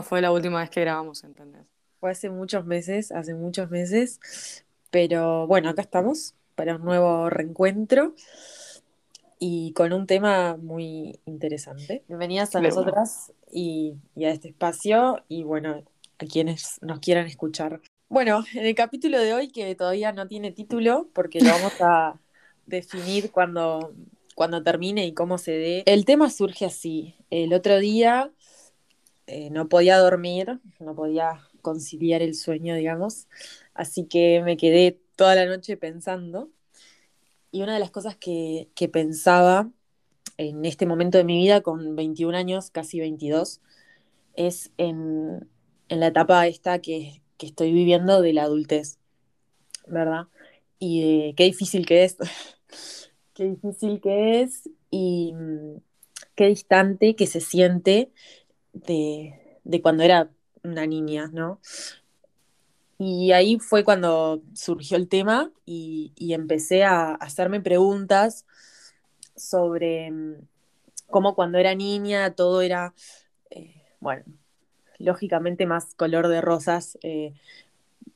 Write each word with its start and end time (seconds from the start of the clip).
cuándo 0.00 0.08
fue 0.08 0.20
la 0.20 0.32
última 0.32 0.60
vez 0.60 0.70
que 0.70 0.80
grabamos, 0.80 1.24
¿entendés? 1.24 1.62
Fue 1.98 2.10
hace 2.10 2.30
muchos 2.30 2.64
meses, 2.64 3.12
hace 3.12 3.34
muchos 3.34 3.70
meses. 3.70 4.64
Pero 4.90 5.46
bueno, 5.46 5.68
acá 5.68 5.82
estamos 5.82 6.34
para 6.54 6.76
un 6.76 6.84
nuevo 6.84 7.30
reencuentro 7.30 8.14
y 9.38 9.72
con 9.72 9.92
un 9.92 10.06
tema 10.06 10.56
muy 10.56 11.20
interesante. 11.26 12.02
Bienvenidas 12.08 12.54
a 12.56 12.60
nosotras 12.60 13.32
y, 13.52 13.94
y 14.16 14.24
a 14.24 14.30
este 14.30 14.48
espacio 14.48 15.22
y 15.28 15.44
bueno, 15.44 15.82
a 16.18 16.24
quienes 16.24 16.78
nos 16.80 17.00
quieran 17.00 17.26
escuchar. 17.26 17.80
Bueno, 18.08 18.44
en 18.54 18.66
el 18.66 18.74
capítulo 18.74 19.18
de 19.20 19.34
hoy, 19.34 19.48
que 19.48 19.74
todavía 19.74 20.12
no 20.12 20.26
tiene 20.26 20.50
título, 20.50 21.08
porque 21.12 21.40
lo 21.40 21.50
vamos 21.50 21.80
a 21.80 22.18
definir 22.66 23.30
cuando, 23.30 23.92
cuando 24.34 24.62
termine 24.62 25.06
y 25.06 25.12
cómo 25.12 25.38
se 25.38 25.52
dé, 25.52 25.82
el 25.86 26.04
tema 26.04 26.30
surge 26.30 26.64
así. 26.64 27.14
El 27.30 27.52
otro 27.54 27.78
día 27.78 28.30
eh, 29.30 29.48
no 29.50 29.68
podía 29.68 29.96
dormir, 29.98 30.58
no 30.80 30.96
podía 30.96 31.40
conciliar 31.62 32.20
el 32.20 32.34
sueño, 32.34 32.74
digamos, 32.74 33.28
así 33.74 34.06
que 34.06 34.42
me 34.44 34.56
quedé 34.56 35.00
toda 35.14 35.36
la 35.36 35.46
noche 35.46 35.76
pensando. 35.76 36.50
Y 37.52 37.62
una 37.62 37.74
de 37.74 37.80
las 37.80 37.92
cosas 37.92 38.16
que, 38.16 38.70
que 38.74 38.88
pensaba 38.88 39.70
en 40.36 40.64
este 40.64 40.84
momento 40.84 41.16
de 41.16 41.24
mi 41.24 41.36
vida, 41.36 41.60
con 41.60 41.94
21 41.94 42.36
años, 42.36 42.70
casi 42.70 42.98
22, 42.98 43.60
es 44.34 44.72
en, 44.78 45.48
en 45.88 46.00
la 46.00 46.08
etapa 46.08 46.48
esta 46.48 46.80
que, 46.80 47.22
que, 47.38 47.46
estoy 47.46 47.72
viviendo 47.72 48.22
de 48.22 48.32
la 48.32 48.42
adultez, 48.42 48.98
¿verdad? 49.86 50.26
Y 50.80 51.34
qué 51.34 51.44
difícil 51.44 51.86
que 51.86 52.02
es, 52.02 52.16
qué 53.34 53.44
difícil 53.44 54.00
que 54.00 54.42
es 54.42 54.68
y 54.90 55.34
mm, 55.34 55.76
qué 56.34 56.46
distante 56.48 57.14
que 57.14 57.26
se 57.28 57.40
siente 57.40 58.10
de, 58.72 59.34
cuando 59.82 60.02
era 60.02 60.30
una 60.62 60.86
niña, 60.86 61.30
¿no? 61.32 61.60
Y 62.98 63.32
ahí 63.32 63.58
fue 63.58 63.82
cuando 63.82 64.42
surgió 64.52 64.96
el 64.96 65.08
tema 65.08 65.50
y, 65.64 66.12
empecé 66.18 66.84
a 66.84 67.14
hacerme 67.14 67.60
preguntas 67.60 68.46
sobre 69.34 70.10
mm, 70.10 70.34
cómo 71.08 71.34
cuando 71.34 71.58
era 71.58 71.74
niña 71.74 72.34
todo 72.34 72.60
era, 72.60 72.94
eh, 73.50 73.74
bueno, 74.00 74.24
lógicamente 74.98 75.66
más 75.66 75.94
color 75.94 76.28
de 76.28 76.42
rosas, 76.42 76.98
eh, 77.02 77.32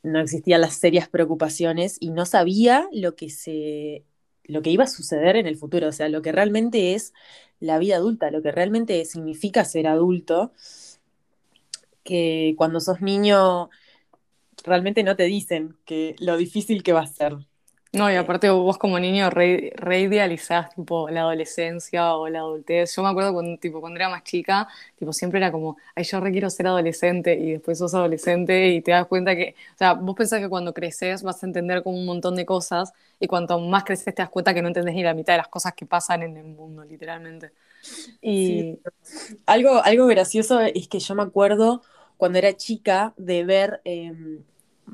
no 0.03 0.21
existían 0.21 0.61
las 0.61 0.75
serias 0.75 1.09
preocupaciones 1.09 1.97
y 1.99 2.11
no 2.11 2.27
sabía 2.27 2.87
lo 2.93 3.17
que 3.17 3.31
se 3.31 4.05
lo 4.45 4.63
que 4.63 4.71
iba 4.71 4.85
a 4.85 4.89
suceder 4.89 5.37
en 5.37 5.47
el 5.47 5.57
futuro, 5.57 5.89
o 5.89 5.93
sea, 5.93 6.09
lo 6.09 6.23
que 6.23 6.33
realmente 6.33 6.95
es 6.95 7.13
la 7.61 7.79
vida 7.79 7.97
adulta, 7.97 8.31
lo 8.31 8.43
que 8.43 8.53
realmente 8.53 9.05
significa 9.05 9.65
ser 9.65 9.87
adulto, 9.87 10.53
que 12.03 12.55
cuando 12.57 12.81
sos 12.81 13.01
niño 13.01 13.71
realmente 14.65 15.03
no 15.03 15.17
te 15.17 15.25
dicen 15.25 15.77
que 15.85 16.17
lo 16.19 16.37
difícil 16.37 16.83
que 16.83 16.93
va 16.93 17.01
a 17.01 17.07
ser. 17.07 17.37
No, 17.95 18.11
y 18.11 18.17
aparte 18.17 18.51
vos 18.51 18.77
como 18.77 18.99
niño 18.99 19.31
re, 19.31 19.73
idealizás 20.01 20.75
tipo 20.75 21.09
la 21.11 21.21
adolescencia 21.21 22.17
o 22.17 22.29
la 22.29 22.41
adultez. 22.41 22.95
Yo 22.97 23.03
me 23.05 23.09
acuerdo 23.11 23.33
cuando, 23.33 23.57
tipo, 23.57 23.81
cuando 23.81 23.99
era 24.01 24.09
más 24.09 24.25
chica, 24.25 24.67
tipo 24.99 25.13
siempre 25.13 25.39
era 25.39 25.53
como, 25.53 25.77
ay, 25.95 26.03
yo 26.03 26.19
re 26.19 26.33
quiero 26.33 26.51
ser 26.51 26.67
adolescente 26.67 27.35
y 27.37 27.53
después 27.53 27.79
sos 27.79 27.95
adolescente 27.95 28.71
y 28.71 28.81
te 28.83 28.91
das 28.91 29.07
cuenta 29.07 29.37
que, 29.37 29.55
o 29.75 29.79
sea, 29.79 29.93
vos 29.95 30.17
pensás 30.17 30.41
que 30.41 30.49
cuando 30.49 30.75
creces 30.75 31.23
vas 31.23 31.41
a 31.45 31.47
entender 31.47 31.85
como 31.85 31.97
un 31.97 32.05
montón 32.05 32.35
de 32.35 32.45
cosas 32.45 32.93
y 33.21 33.29
cuanto 33.29 33.61
más 33.61 33.85
creces 33.85 34.13
te 34.13 34.23
das 34.23 34.29
cuenta 34.31 34.53
que 34.55 34.61
no 34.63 34.69
entendés 34.69 34.95
ni 34.97 35.05
la 35.05 35.15
mitad 35.15 35.35
de 35.35 35.39
las 35.39 35.49
cosas 35.49 35.73
que 35.75 35.87
pasan 35.87 36.25
en 36.25 36.37
el 36.37 36.47
mundo, 36.47 36.83
literalmente. 36.85 37.53
Y 38.23 38.79
algo, 39.47 39.83
algo 39.85 40.07
gracioso 40.07 40.61
es 40.61 40.89
que 40.89 41.01
yo 41.01 41.15
me 41.15 41.23
acuerdo 41.23 41.83
cuando 42.17 42.39
era 42.39 42.57
chica 42.57 43.15
de 43.17 43.45
ver... 43.45 43.81
Em, 43.85 44.43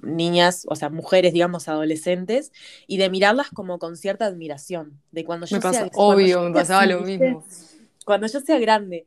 niñas, 0.03 0.67
o 0.69 0.77
sea, 0.77 0.91
mujeres, 0.91 1.33
digamos, 1.33 1.69
adolescentes, 1.69 2.53
y 2.87 2.99
de 2.99 3.11
mirarlas 3.11 3.51
como 3.51 3.79
con 3.79 3.97
cierta 3.97 4.27
admiración, 4.27 5.01
de 5.13 5.25
cuando 5.25 5.47
yo 5.47 5.57
me 5.57 5.73
sea, 5.73 5.91
obvio, 5.95 6.43
me 6.43 6.53
pasaba 6.53 6.87
lo 6.87 7.01
mismo. 7.01 7.45
Cuando 8.05 8.27
yo 8.27 8.41
sea 8.41 8.59
grande. 8.59 9.07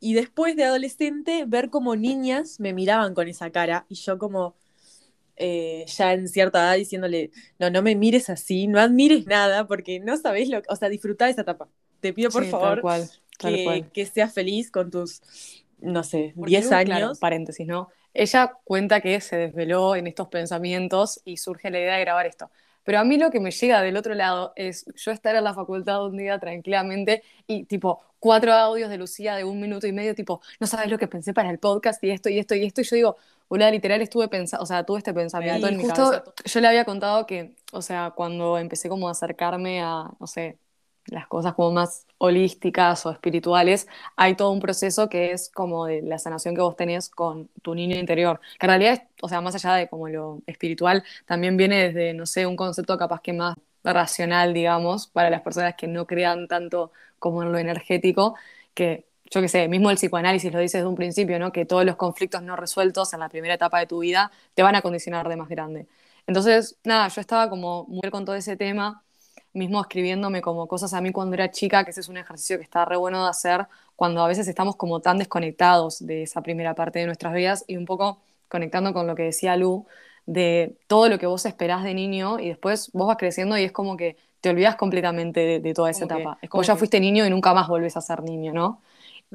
Y 0.00 0.14
después 0.14 0.56
de 0.56 0.64
adolescente, 0.64 1.44
ver 1.46 1.70
como 1.70 1.96
niñas 1.96 2.60
me 2.60 2.72
miraban 2.72 3.14
con 3.14 3.28
esa 3.28 3.50
cara, 3.50 3.86
y 3.88 3.94
yo 3.94 4.18
como 4.18 4.54
eh, 5.36 5.84
ya 5.88 6.12
en 6.12 6.28
cierta 6.28 6.60
edad 6.60 6.76
diciéndole, 6.76 7.30
no, 7.58 7.70
no 7.70 7.82
me 7.82 7.94
mires 7.96 8.30
así, 8.30 8.66
no 8.66 8.78
admires 8.78 9.26
nada, 9.26 9.66
porque 9.66 9.98
no 9.98 10.16
sabés 10.16 10.48
lo 10.48 10.62
que, 10.62 10.68
o 10.70 10.76
sea, 10.76 10.88
disfrutar 10.88 11.30
esa 11.30 11.42
etapa. 11.42 11.68
Te 12.00 12.12
pido 12.12 12.30
por 12.30 12.44
favor 12.44 12.82
que, 13.38 13.86
que, 13.92 14.06
seas 14.06 14.32
feliz 14.32 14.70
con 14.70 14.90
tus, 14.90 15.22
no 15.80 16.04
sé, 16.04 16.34
10 16.36 16.72
años. 16.72 17.18
paréntesis, 17.18 17.66
¿no? 17.66 17.88
Ella 18.14 18.52
cuenta 18.64 19.00
que 19.00 19.20
se 19.20 19.36
desveló 19.36 19.96
en 19.96 20.06
estos 20.06 20.28
pensamientos 20.28 21.20
y 21.24 21.36
surge 21.36 21.70
la 21.70 21.80
idea 21.80 21.96
de 21.96 22.00
grabar 22.00 22.26
esto. 22.26 22.50
Pero 22.84 22.98
a 22.98 23.04
mí 23.04 23.16
lo 23.16 23.30
que 23.30 23.40
me 23.40 23.50
llega 23.50 23.82
del 23.82 23.96
otro 23.96 24.14
lado 24.14 24.52
es 24.56 24.84
yo 24.94 25.10
estar 25.10 25.34
en 25.34 25.44
la 25.44 25.54
facultad 25.54 26.04
un 26.04 26.16
día 26.16 26.38
tranquilamente 26.38 27.22
y 27.46 27.64
tipo 27.64 28.02
cuatro 28.20 28.52
audios 28.52 28.88
de 28.88 28.96
Lucía 28.98 29.36
de 29.36 29.44
un 29.44 29.60
minuto 29.60 29.86
y 29.86 29.92
medio, 29.92 30.14
tipo, 30.14 30.40
no 30.60 30.66
sabes 30.66 30.90
lo 30.90 30.96
que 30.96 31.08
pensé 31.08 31.34
para 31.34 31.50
el 31.50 31.58
podcast 31.58 32.02
y 32.04 32.10
esto 32.10 32.28
y 32.28 32.38
esto 32.38 32.54
y 32.54 32.64
esto. 32.64 32.80
Y 32.80 32.84
yo 32.84 32.96
digo, 32.96 33.16
una 33.48 33.70
literal 33.70 34.00
estuve 34.00 34.28
pensando, 34.28 34.62
o 34.62 34.66
sea, 34.66 34.84
tuve 34.84 34.98
este 34.98 35.12
pensamiento 35.12 35.66
en 35.66 35.76
mi 35.76 35.84
justo 35.84 36.24
Yo 36.44 36.60
le 36.60 36.68
había 36.68 36.84
contado 36.84 37.26
que, 37.26 37.54
o 37.72 37.82
sea, 37.82 38.12
cuando 38.14 38.58
empecé 38.58 38.88
como 38.88 39.08
a 39.08 39.12
acercarme 39.12 39.82
a, 39.82 40.10
no 40.18 40.26
sé, 40.26 40.58
las 41.06 41.26
cosas 41.26 41.54
como 41.54 41.72
más 41.72 42.06
holísticas 42.18 43.04
o 43.06 43.10
espirituales, 43.10 43.86
hay 44.16 44.34
todo 44.36 44.50
un 44.50 44.60
proceso 44.60 45.08
que 45.08 45.32
es 45.32 45.50
como 45.50 45.86
de 45.86 46.02
la 46.02 46.18
sanación 46.18 46.54
que 46.54 46.62
vos 46.62 46.76
tenés 46.76 47.08
con 47.08 47.48
tu 47.62 47.74
niño 47.74 47.96
interior. 47.96 48.40
Que 48.58 48.66
en 48.66 48.70
realidad, 48.70 49.02
o 49.22 49.28
sea, 49.28 49.40
más 49.40 49.54
allá 49.54 49.74
de 49.74 49.88
como 49.88 50.08
lo 50.08 50.40
espiritual, 50.46 51.04
también 51.26 51.56
viene 51.56 51.88
desde, 51.90 52.14
no 52.14 52.26
sé, 52.26 52.46
un 52.46 52.56
concepto 52.56 52.96
capaz 52.98 53.20
que 53.20 53.32
más 53.32 53.56
racional, 53.84 54.54
digamos, 54.54 55.06
para 55.06 55.30
las 55.30 55.42
personas 55.42 55.74
que 55.76 55.86
no 55.86 56.06
crean 56.06 56.48
tanto 56.48 56.92
como 57.18 57.42
en 57.42 57.52
lo 57.52 57.58
energético, 57.58 58.34
que 58.74 59.06
yo 59.30 59.40
qué 59.40 59.48
sé, 59.48 59.68
mismo 59.68 59.90
el 59.90 59.96
psicoanálisis 59.96 60.52
lo 60.52 60.58
dice 60.60 60.78
desde 60.78 60.88
un 60.88 60.94
principio, 60.94 61.38
¿no? 61.38 61.52
Que 61.52 61.64
todos 61.66 61.84
los 61.84 61.96
conflictos 61.96 62.42
no 62.42 62.56
resueltos 62.56 63.12
en 63.14 63.20
la 63.20 63.28
primera 63.28 63.54
etapa 63.54 63.78
de 63.80 63.86
tu 63.86 64.00
vida 64.00 64.30
te 64.54 64.62
van 64.62 64.76
a 64.76 64.82
condicionar 64.82 65.28
de 65.28 65.36
más 65.36 65.48
grande. 65.48 65.86
Entonces, 66.26 66.76
nada, 66.84 67.08
yo 67.08 67.20
estaba 67.20 67.50
como 67.50 67.84
muy 67.88 68.10
con 68.10 68.24
todo 68.24 68.36
ese 68.36 68.56
tema 68.56 69.02
mismo 69.54 69.80
escribiéndome 69.80 70.42
como 70.42 70.66
cosas 70.66 70.92
a 70.92 71.00
mí 71.00 71.12
cuando 71.12 71.34
era 71.34 71.50
chica, 71.50 71.84
que 71.84 71.92
ese 71.92 72.00
es 72.00 72.08
un 72.08 72.16
ejercicio 72.16 72.58
que 72.58 72.64
está 72.64 72.84
re 72.84 72.96
bueno 72.96 73.22
de 73.22 73.30
hacer 73.30 73.66
cuando 73.96 74.22
a 74.22 74.28
veces 74.28 74.46
estamos 74.48 74.76
como 74.76 75.00
tan 75.00 75.18
desconectados 75.18 76.04
de 76.04 76.24
esa 76.24 76.42
primera 76.42 76.74
parte 76.74 76.98
de 76.98 77.06
nuestras 77.06 77.32
vidas 77.32 77.64
y 77.66 77.76
un 77.76 77.86
poco 77.86 78.20
conectando 78.48 78.92
con 78.92 79.06
lo 79.06 79.14
que 79.14 79.22
decía 79.24 79.56
Lu, 79.56 79.86
de 80.26 80.76
todo 80.86 81.08
lo 81.08 81.18
que 81.18 81.26
vos 81.26 81.46
esperás 81.46 81.84
de 81.84 81.94
niño 81.94 82.38
y 82.38 82.48
después 82.48 82.90
vos 82.92 83.06
vas 83.06 83.16
creciendo 83.16 83.56
y 83.56 83.64
es 83.64 83.72
como 83.72 83.96
que 83.96 84.16
te 84.40 84.50
olvidas 84.50 84.76
completamente 84.76 85.60
de, 85.60 85.74
toda 85.74 85.90
esa 85.90 86.04
etapa. 86.04 86.38
es 86.42 86.50
como 86.50 86.62
ya 86.62 86.76
fuiste 86.76 87.00
niño 87.00 87.24
y 87.24 87.30
nunca 87.30 87.54
más 87.54 87.66
volvés 87.68 87.96
a 87.96 88.02
ser 88.02 88.22
niño, 88.22 88.52
¿no? 88.52 88.82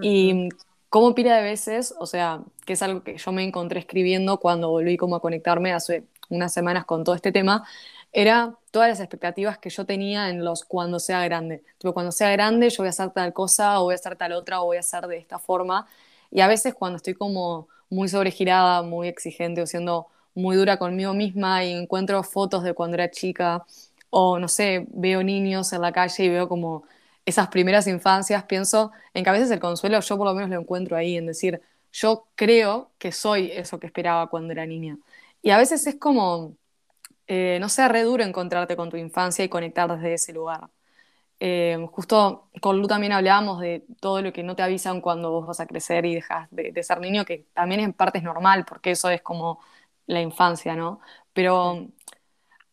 Y 0.02 0.50
como 0.90 1.16
pila 1.16 1.36
de 1.38 1.44
veces, 1.44 1.94
o 2.00 2.06
sea, 2.06 2.42
que 2.66 2.74
es 2.74 2.82
algo 2.82 3.04
que 3.04 3.18
yo 3.18 3.32
me 3.32 3.44
encontré 3.44 3.80
escribiendo 3.80 4.40
cuando 4.40 4.70
volví 4.70 4.98
como 4.98 5.16
a 5.16 5.20
conectarme 5.20 5.74
hace 5.74 6.04
unas 6.30 6.54
semanas 6.54 6.86
con 6.86 7.04
todo 7.04 7.16
este 7.16 7.32
tema, 7.32 7.66
era 8.12 8.56
todas 8.72 8.90
las 8.90 9.00
expectativas 9.00 9.58
que 9.58 9.70
yo 9.70 9.86
tenía 9.86 10.30
en 10.30 10.44
los 10.44 10.64
cuando 10.66 11.00
sea 11.00 11.24
grande. 11.26 11.64
Tipo, 11.78 11.94
cuando 11.94 12.12
sea 12.12 12.32
grande 12.32 12.70
yo 12.70 12.78
voy 12.80 12.88
a 12.88 12.90
hacer 12.90 13.12
tal 13.12 13.34
cosa 13.34 13.80
o 13.80 13.86
voy 13.86 13.94
a 13.94 13.96
hacer 13.96 14.16
tal 14.16 14.34
otra 14.34 14.62
o 14.62 14.66
voy 14.66 14.78
a 14.78 14.82
hacer 14.82 15.08
de 15.08 15.18
esta 15.18 15.40
forma. 15.40 15.88
Y 16.32 16.42
a 16.42 16.48
veces 16.48 16.74
cuando 16.74 16.98
estoy 16.98 17.14
como 17.16 17.68
muy 17.90 18.08
sobregirada, 18.10 18.82
muy 18.84 19.08
exigente 19.08 19.62
o 19.62 19.68
siendo 19.68 20.08
muy 20.36 20.56
dura 20.56 20.78
conmigo 20.78 21.14
misma 21.14 21.64
y 21.66 21.74
encuentro 21.74 22.24
fotos 22.24 22.64
de 22.64 22.74
cuando 22.74 22.96
era 22.96 23.12
chica 23.12 23.66
o 24.10 24.40
no 24.40 24.48
sé, 24.48 24.88
veo 24.90 25.24
niños 25.24 25.72
en 25.74 25.82
la 25.82 25.92
calle 25.92 26.24
y 26.24 26.30
veo 26.30 26.48
como 26.50 26.84
esas 27.26 27.48
primeras 27.50 27.88
infancias, 27.88 28.44
pienso 28.46 28.92
en 29.14 29.24
que 29.24 29.30
a 29.30 29.34
veces 29.34 29.52
el 29.52 29.60
consuelo 29.60 30.00
yo 30.00 30.18
por 30.18 30.26
lo 30.28 30.34
menos 30.34 30.50
lo 30.50 30.60
encuentro 30.60 30.98
ahí, 30.98 31.18
en 31.18 31.28
decir, 31.28 31.62
yo 31.92 32.28
creo 32.36 32.92
que 32.98 33.12
soy 33.12 33.52
eso 33.52 33.80
que 33.80 33.88
esperaba 33.88 34.30
cuando 34.30 34.52
era 34.54 34.66
niña. 34.66 34.98
Y 35.42 35.52
a 35.52 35.58
veces 35.58 35.86
es 35.88 35.96
como 35.96 36.56
eh, 37.32 37.60
no 37.62 37.70
sea 37.70 37.88
re 37.90 38.04
duro 38.04 38.24
encontrarte 38.24 38.76
con 38.76 38.90
tu 38.90 38.98
infancia 38.98 39.46
y 39.46 39.50
conectar 39.50 39.88
desde 39.94 40.16
ese 40.16 40.34
lugar. 40.34 40.70
Eh, 41.40 41.78
justo 41.92 42.50
con 42.62 42.80
Lu 42.82 42.88
también 42.88 43.14
hablábamos 43.14 43.62
de 43.62 43.86
todo 44.02 44.22
lo 44.24 44.34
que 44.34 44.44
no 44.44 44.56
te 44.56 44.64
avisan 44.64 45.02
cuando 45.02 45.32
vos 45.32 45.48
vas 45.48 45.60
a 45.60 45.68
crecer 45.68 46.06
y 46.06 46.16
dejas 46.16 46.50
de, 46.52 46.84
ser 46.84 47.00
niño, 47.00 47.26
que 47.26 47.46
también 47.54 47.82
en 47.82 47.94
parte 47.94 48.18
es 48.20 48.24
normal, 48.24 48.66
porque 48.66 48.92
eso 48.92 49.10
es 49.12 49.22
como 49.22 49.60
la 50.08 50.22
infancia, 50.22 50.76
¿no? 50.76 51.02
Pero 51.34 51.88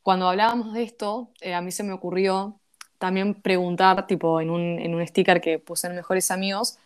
cuando 0.02 0.28
hablábamos 0.28 0.72
de 0.74 0.84
esto, 0.84 1.30
eh, 1.40 1.54
a 1.54 1.60
mí 1.62 1.72
se 1.72 1.82
me 1.84 1.92
ocurrió 1.92 2.60
también 2.98 3.34
preguntar, 3.42 4.06
tipo 4.06 4.40
en 4.40 4.50
un, 4.50 4.78
en 4.80 4.94
un 4.94 5.06
sticker 5.06 5.40
que 5.40 5.58
puse 5.58 5.88
en 5.88 5.96
Mejores 5.96 6.30
Amigos, 6.30 6.78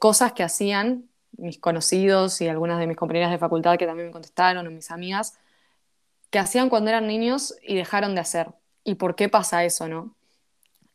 cosas 0.00 0.32
que 0.32 0.42
hacían 0.42 1.08
mis 1.32 1.58
conocidos 1.58 2.40
y 2.40 2.48
algunas 2.48 2.78
de 2.80 2.86
mis 2.86 2.96
compañeras 2.96 3.30
de 3.30 3.38
facultad 3.38 3.78
que 3.78 3.86
también 3.86 4.08
me 4.08 4.12
contestaron, 4.12 4.66
o 4.66 4.70
mis 4.70 4.90
amigas, 4.90 5.38
que 6.30 6.38
hacían 6.38 6.68
cuando 6.68 6.90
eran 6.90 7.06
niños 7.06 7.54
y 7.62 7.76
dejaron 7.76 8.14
de 8.14 8.20
hacer. 8.22 8.48
¿Y 8.84 8.94
por 8.96 9.16
qué 9.16 9.28
pasa 9.28 9.64
eso, 9.64 9.88
no? 9.88 10.14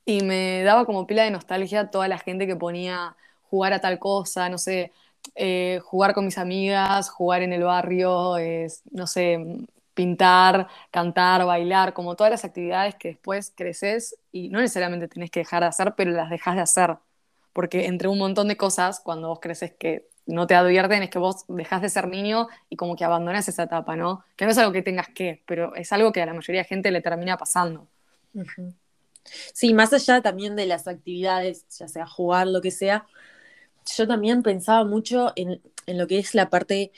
Y 0.06 0.22
me 0.24 0.64
daba 0.64 0.86
como 0.86 1.08
pila 1.08 1.24
de 1.24 1.32
nostalgia 1.32 1.90
toda 1.92 2.08
la 2.08 2.20
gente 2.20 2.48
que 2.48 2.56
ponía 2.56 3.16
jugar 3.50 3.74
a 3.74 3.82
tal 3.82 4.00
cosa, 4.00 4.50
no 4.50 4.58
sé, 4.58 4.92
eh, 5.36 5.80
jugar 5.84 6.14
con 6.14 6.26
mis 6.26 6.38
amigas, 6.38 7.10
jugar 7.10 7.42
en 7.42 7.54
el 7.54 7.64
barrio, 7.64 8.36
no 8.92 9.08
sé, 9.08 9.40
pintar, 9.94 10.68
cantar, 10.92 11.46
bailar, 11.46 11.94
como 11.94 12.16
todas 12.16 12.32
las 12.32 12.46
actividades 12.46 12.96
que 12.96 13.10
después 13.10 13.54
creces 13.56 14.18
y 14.32 14.50
no 14.50 14.60
necesariamente 14.60 15.08
tenés 15.08 15.32
que 15.32 15.40
dejar 15.42 15.64
de 15.64 15.70
hacer, 15.70 15.96
pero 15.96 16.12
las 16.12 16.30
dejas 16.30 16.56
de 16.56 16.62
hacer. 16.62 16.98
Porque 17.54 17.86
entre 17.88 18.10
un 18.10 18.20
montón 18.20 18.48
de 18.50 18.58
cosas, 18.58 19.00
cuando 19.00 19.30
vos 19.30 19.40
creces 19.40 19.74
que 19.74 20.08
no 20.26 20.48
te 20.48 20.56
advierten, 20.56 21.04
es 21.04 21.10
que 21.10 21.20
vos 21.20 21.46
dejas 21.48 21.82
de 21.82 21.90
ser 21.90 22.08
niño 22.08 22.48
y 22.70 22.76
como 22.76 22.96
que 22.96 23.04
abandonas 23.04 23.48
esa 23.48 23.64
etapa, 23.64 23.96
¿no? 23.96 24.24
Que 24.36 24.46
no 24.46 24.52
es 24.52 24.58
algo 24.58 24.72
que 24.72 24.82
tengas 24.82 25.10
que, 25.10 25.44
pero 25.46 25.76
es 25.76 25.92
algo 25.92 26.12
que 26.12 26.22
a 26.22 26.26
la 26.26 26.34
mayoría 26.34 26.62
de 26.62 26.68
gente 26.68 26.92
le 26.92 27.02
termina 27.02 27.38
pasando. 27.38 27.88
Sí, 29.54 29.74
más 29.74 29.94
allá 29.94 30.22
también 30.22 30.56
de 30.56 30.66
las 30.66 30.88
actividades, 30.88 31.66
ya 31.78 31.88
sea 31.88 32.08
jugar, 32.08 32.48
lo 32.48 32.62
que 32.62 32.72
sea, 32.72 33.06
yo 33.86 34.08
también 34.08 34.44
pensaba 34.44 34.84
mucho 34.84 35.32
en, 35.36 35.62
lo 35.88 36.08
que 36.08 36.20
es 36.20 36.34
la 36.34 36.50
parte 36.50 36.92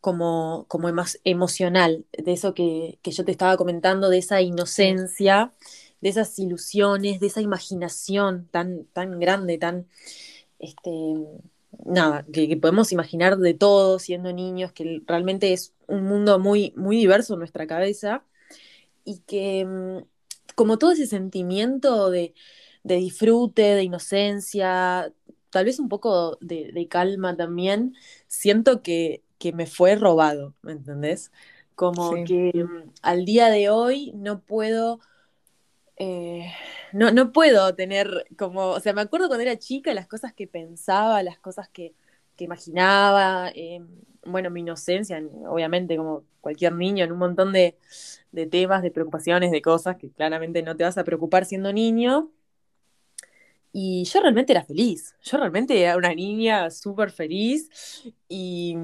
como, 0.00 0.66
como 0.68 0.88
emocional, 1.24 2.04
de 2.12 2.32
eso 2.32 2.54
que, 2.54 2.98
yo 3.04 3.24
te 3.24 3.32
estaba 3.32 3.56
comentando, 3.56 4.08
de 4.10 4.18
esa 4.18 4.40
inocencia, 4.40 5.52
de 6.00 6.08
esas 6.08 6.38
ilusiones, 6.38 7.20
de 7.20 7.28
esa 7.28 7.40
imaginación 7.40 8.48
tan, 8.50 8.84
tan 8.86 9.20
grande, 9.20 9.58
tan, 9.58 9.86
este, 10.58 10.90
nada, 11.84 12.26
que, 12.32 12.56
podemos 12.56 12.92
imaginar 12.92 13.38
de 13.38 13.54
todo 13.54 13.98
siendo 13.98 14.32
niños, 14.32 14.72
que 14.72 15.02
realmente 15.06 15.52
es 15.52 15.74
un 15.86 16.04
mundo 16.04 16.38
muy, 16.38 16.72
muy 16.76 16.96
diverso 16.96 17.34
en 17.34 17.40
nuestra 17.40 17.66
cabeza, 17.66 18.24
y 19.04 19.18
que 19.20 19.64
mm, 19.64 20.04
como 20.54 20.78
todo 20.78 20.92
ese 20.92 21.06
sentimiento 21.06 22.10
de, 22.10 22.34
de 22.84 22.96
disfrute, 22.96 23.62
de 23.62 23.84
inocencia, 23.84 25.12
tal 25.52 25.66
vez 25.66 25.78
un 25.78 25.88
poco 25.88 26.38
de, 26.40 26.88
calma 26.88 27.36
también, 27.36 27.94
siento 28.26 28.82
que, 28.82 29.22
me 29.54 29.66
fue 29.66 29.96
robado, 29.96 30.54
¿me 30.62 30.70
entendés? 30.70 31.32
Como 31.74 32.12
que 32.24 32.52
mm, 32.64 32.90
al 33.02 33.24
día 33.24 33.50
de 33.50 33.70
hoy 33.70 34.12
no 34.14 34.40
puedo, 34.40 35.00
eh, 36.04 36.52
no, 36.92 37.12
no 37.12 37.32
puedo 37.32 37.76
tener 37.76 38.26
como, 38.36 38.70
o 38.70 38.80
sea, 38.80 38.92
me 38.92 39.02
acuerdo 39.02 39.28
cuando 39.28 39.42
era 39.42 39.56
chica 39.58 39.94
las 39.94 40.08
cosas 40.08 40.34
que 40.34 40.48
pensaba, 40.48 41.22
las 41.22 41.38
cosas 41.38 41.68
que, 41.68 41.94
imaginaba, 42.38 43.52
eh, 43.54 43.80
bueno, 44.24 44.50
mi 44.50 44.62
inocencia, 44.62 45.22
obviamente 45.46 45.96
como 45.96 46.24
cualquier 46.40 46.72
niño, 46.74 47.04
en 47.04 47.12
un 47.12 47.18
montón 47.18 47.52
de, 47.52 47.78
de 48.32 48.46
temas, 48.48 48.82
de 48.82 48.90
preocupaciones, 48.90 49.52
de 49.52 49.62
cosas 49.62 49.96
que 49.96 50.10
claramente 50.10 50.60
no 50.62 50.76
te 50.76 50.82
vas 50.82 50.98
a 50.98 51.04
preocupar 51.04 51.44
siendo 51.44 51.72
niño. 51.72 52.32
Y 53.72 54.02
yo 54.04 54.20
realmente 54.20 54.52
era 54.52 54.64
feliz, 54.64 55.14
yo 55.22 55.38
realmente 55.38 55.80
era 55.80 55.96
una 55.96 56.12
niña 56.14 56.68
súper 56.70 57.12
feliz 57.12 57.70
y, 58.28 58.76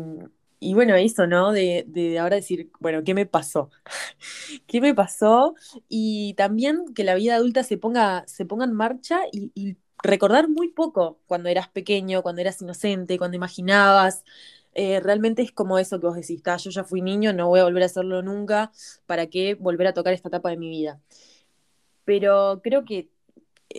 bueno, 0.74 0.94
eso, 0.96 1.26
¿no? 1.26 1.52
De, 1.52 1.84
de, 1.86 2.18
ahora 2.18 2.36
decir, 2.36 2.70
bueno, 2.80 3.04
¿qué 3.04 3.14
me 3.14 3.26
pasó? 3.26 3.70
¿Qué 4.66 4.80
me 4.80 4.94
pasó? 4.94 5.54
Y 5.88 6.34
también 6.34 6.94
que 6.94 7.04
la 7.04 7.14
vida 7.14 7.36
adulta 7.36 7.62
se 7.62 7.78
ponga, 7.78 8.24
se 8.26 8.44
ponga 8.44 8.64
en 8.64 8.72
marcha 8.72 9.20
y, 9.32 9.76
recordar 10.00 10.48
muy 10.48 10.68
poco 10.68 11.18
cuando 11.26 11.48
eras 11.48 11.68
pequeño, 11.68 12.22
cuando 12.22 12.40
eras 12.40 12.62
inocente, 12.62 13.18
cuando 13.18 13.36
imaginabas. 13.36 14.24
Eh, 14.74 15.00
realmente 15.00 15.42
es 15.42 15.50
como 15.52 15.78
eso 15.78 15.98
que 16.00 16.06
vos 16.06 16.16
decís, 16.16 16.42
yo 16.44 16.70
ya 16.70 16.84
fui 16.84 17.02
niño, 17.02 17.32
no 17.32 17.48
voy 17.48 17.60
a 17.60 17.64
volver 17.64 17.82
a 17.82 17.86
hacerlo 17.86 18.22
nunca, 18.22 18.70
¿para 19.06 19.26
qué 19.26 19.54
volver 19.54 19.88
a 19.88 19.94
tocar 19.94 20.12
esta 20.12 20.28
etapa 20.28 20.50
de 20.50 20.56
mi 20.56 20.68
vida? 20.70 21.00
Pero 22.04 22.60
creo 22.62 22.84
que 22.84 23.08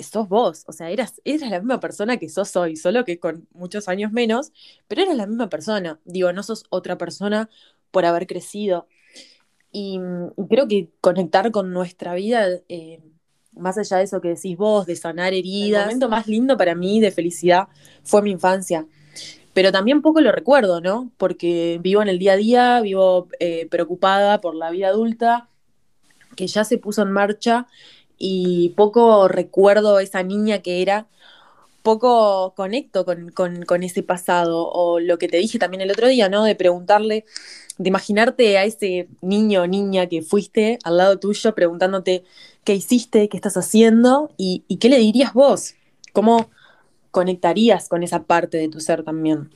sos 0.01 0.30
vos, 0.30 0.63
o 0.68 0.71
sea, 0.71 0.89
eras, 0.91 1.21
eras 1.25 1.50
la 1.50 1.59
misma 1.59 1.80
persona 1.80 2.18
que 2.18 2.30
sos 2.30 2.56
hoy, 2.56 2.75
solo 2.75 3.06
que 3.06 3.19
con 3.19 3.47
muchos 3.53 3.88
años 3.88 4.12
menos, 4.12 4.51
pero 4.88 5.01
eras 5.01 5.18
la 5.18 5.27
misma 5.27 5.50
persona. 5.50 6.00
Digo, 6.06 6.31
no 6.33 6.44
sos 6.44 6.65
otra 6.69 6.97
persona 6.97 7.50
por 7.91 8.06
haber 8.06 8.27
crecido. 8.27 8.88
Y, 9.71 10.00
creo 10.50 10.68
que 10.68 10.89
conectar 11.01 11.51
con 11.51 11.71
nuestra 11.74 12.13
vida, 12.15 12.47
eh, 12.69 13.01
más 13.53 13.77
allá 13.77 13.97
de 13.97 14.03
eso 14.03 14.21
que 14.21 14.30
decís 14.30 14.57
vos, 14.57 14.86
de 14.86 14.95
sanar 14.95 15.33
heridas, 15.33 15.81
el 15.81 15.88
momento 15.88 16.09
más 16.09 16.27
lindo 16.27 16.57
para 16.57 16.75
mí 16.75 17.00
de 17.01 17.12
felicidad 17.12 17.68
fue 18.03 18.21
mi 18.21 18.31
infancia. 18.31 18.86
Pero 19.53 19.71
también 19.71 20.01
poco 20.01 20.21
lo 20.21 20.31
recuerdo, 20.31 20.81
¿no? 20.81 21.12
Porque 21.18 21.80
vivo 21.81 22.01
en 22.01 22.07
el 22.07 22.19
día 22.19 22.33
a 22.33 22.38
día, 22.38 22.81
vivo 22.81 23.27
eh, 23.39 23.68
preocupada 23.69 24.41
por 24.41 24.56
la 24.56 24.69
vida 24.71 24.88
adulta, 24.89 25.50
que 26.36 26.47
ya 26.47 26.63
se 26.63 26.77
puso 26.77 27.01
en 27.01 27.12
marcha 27.12 27.68
y 28.19 28.69
poco 28.75 29.27
recuerdo 29.30 30.00
esa 30.00 30.21
niña 30.21 30.60
que 30.60 30.81
era, 30.81 31.07
poco 31.81 32.54
conecto 32.56 33.06
con, 33.06 33.83
ese 33.83 34.04
pasado, 34.04 34.69
o 34.69 35.00
lo 35.00 35.18
que 35.18 35.30
te 35.30 35.38
dije 35.38 35.57
también 35.57 35.81
el 35.81 35.92
otro 35.92 36.07
día, 36.07 36.30
¿no? 36.30 36.44
De 36.44 36.56
preguntarle, 36.56 37.25
de 37.77 37.88
imaginarte 37.88 38.57
a 38.57 38.66
ese 38.66 39.07
niño 39.21 39.63
o 39.63 39.68
niña 39.68 40.07
que 40.07 40.21
fuiste 40.21 40.77
al 40.83 40.98
lado 40.98 41.18
tuyo 41.18 41.56
preguntándote 41.56 42.24
qué 42.66 42.75
hiciste, 42.75 43.30
qué 43.30 43.38
estás 43.38 43.56
haciendo 43.56 44.31
y, 44.38 44.63
qué 44.80 44.89
le 44.89 45.00
dirías 45.00 45.33
vos, 45.33 45.75
cómo 46.12 46.50
conectarías 47.12 47.88
con 47.88 48.04
esa 48.04 48.24
parte 48.24 48.57
de 48.57 48.68
tu 48.68 48.81
ser 48.81 49.04
también. 49.04 49.50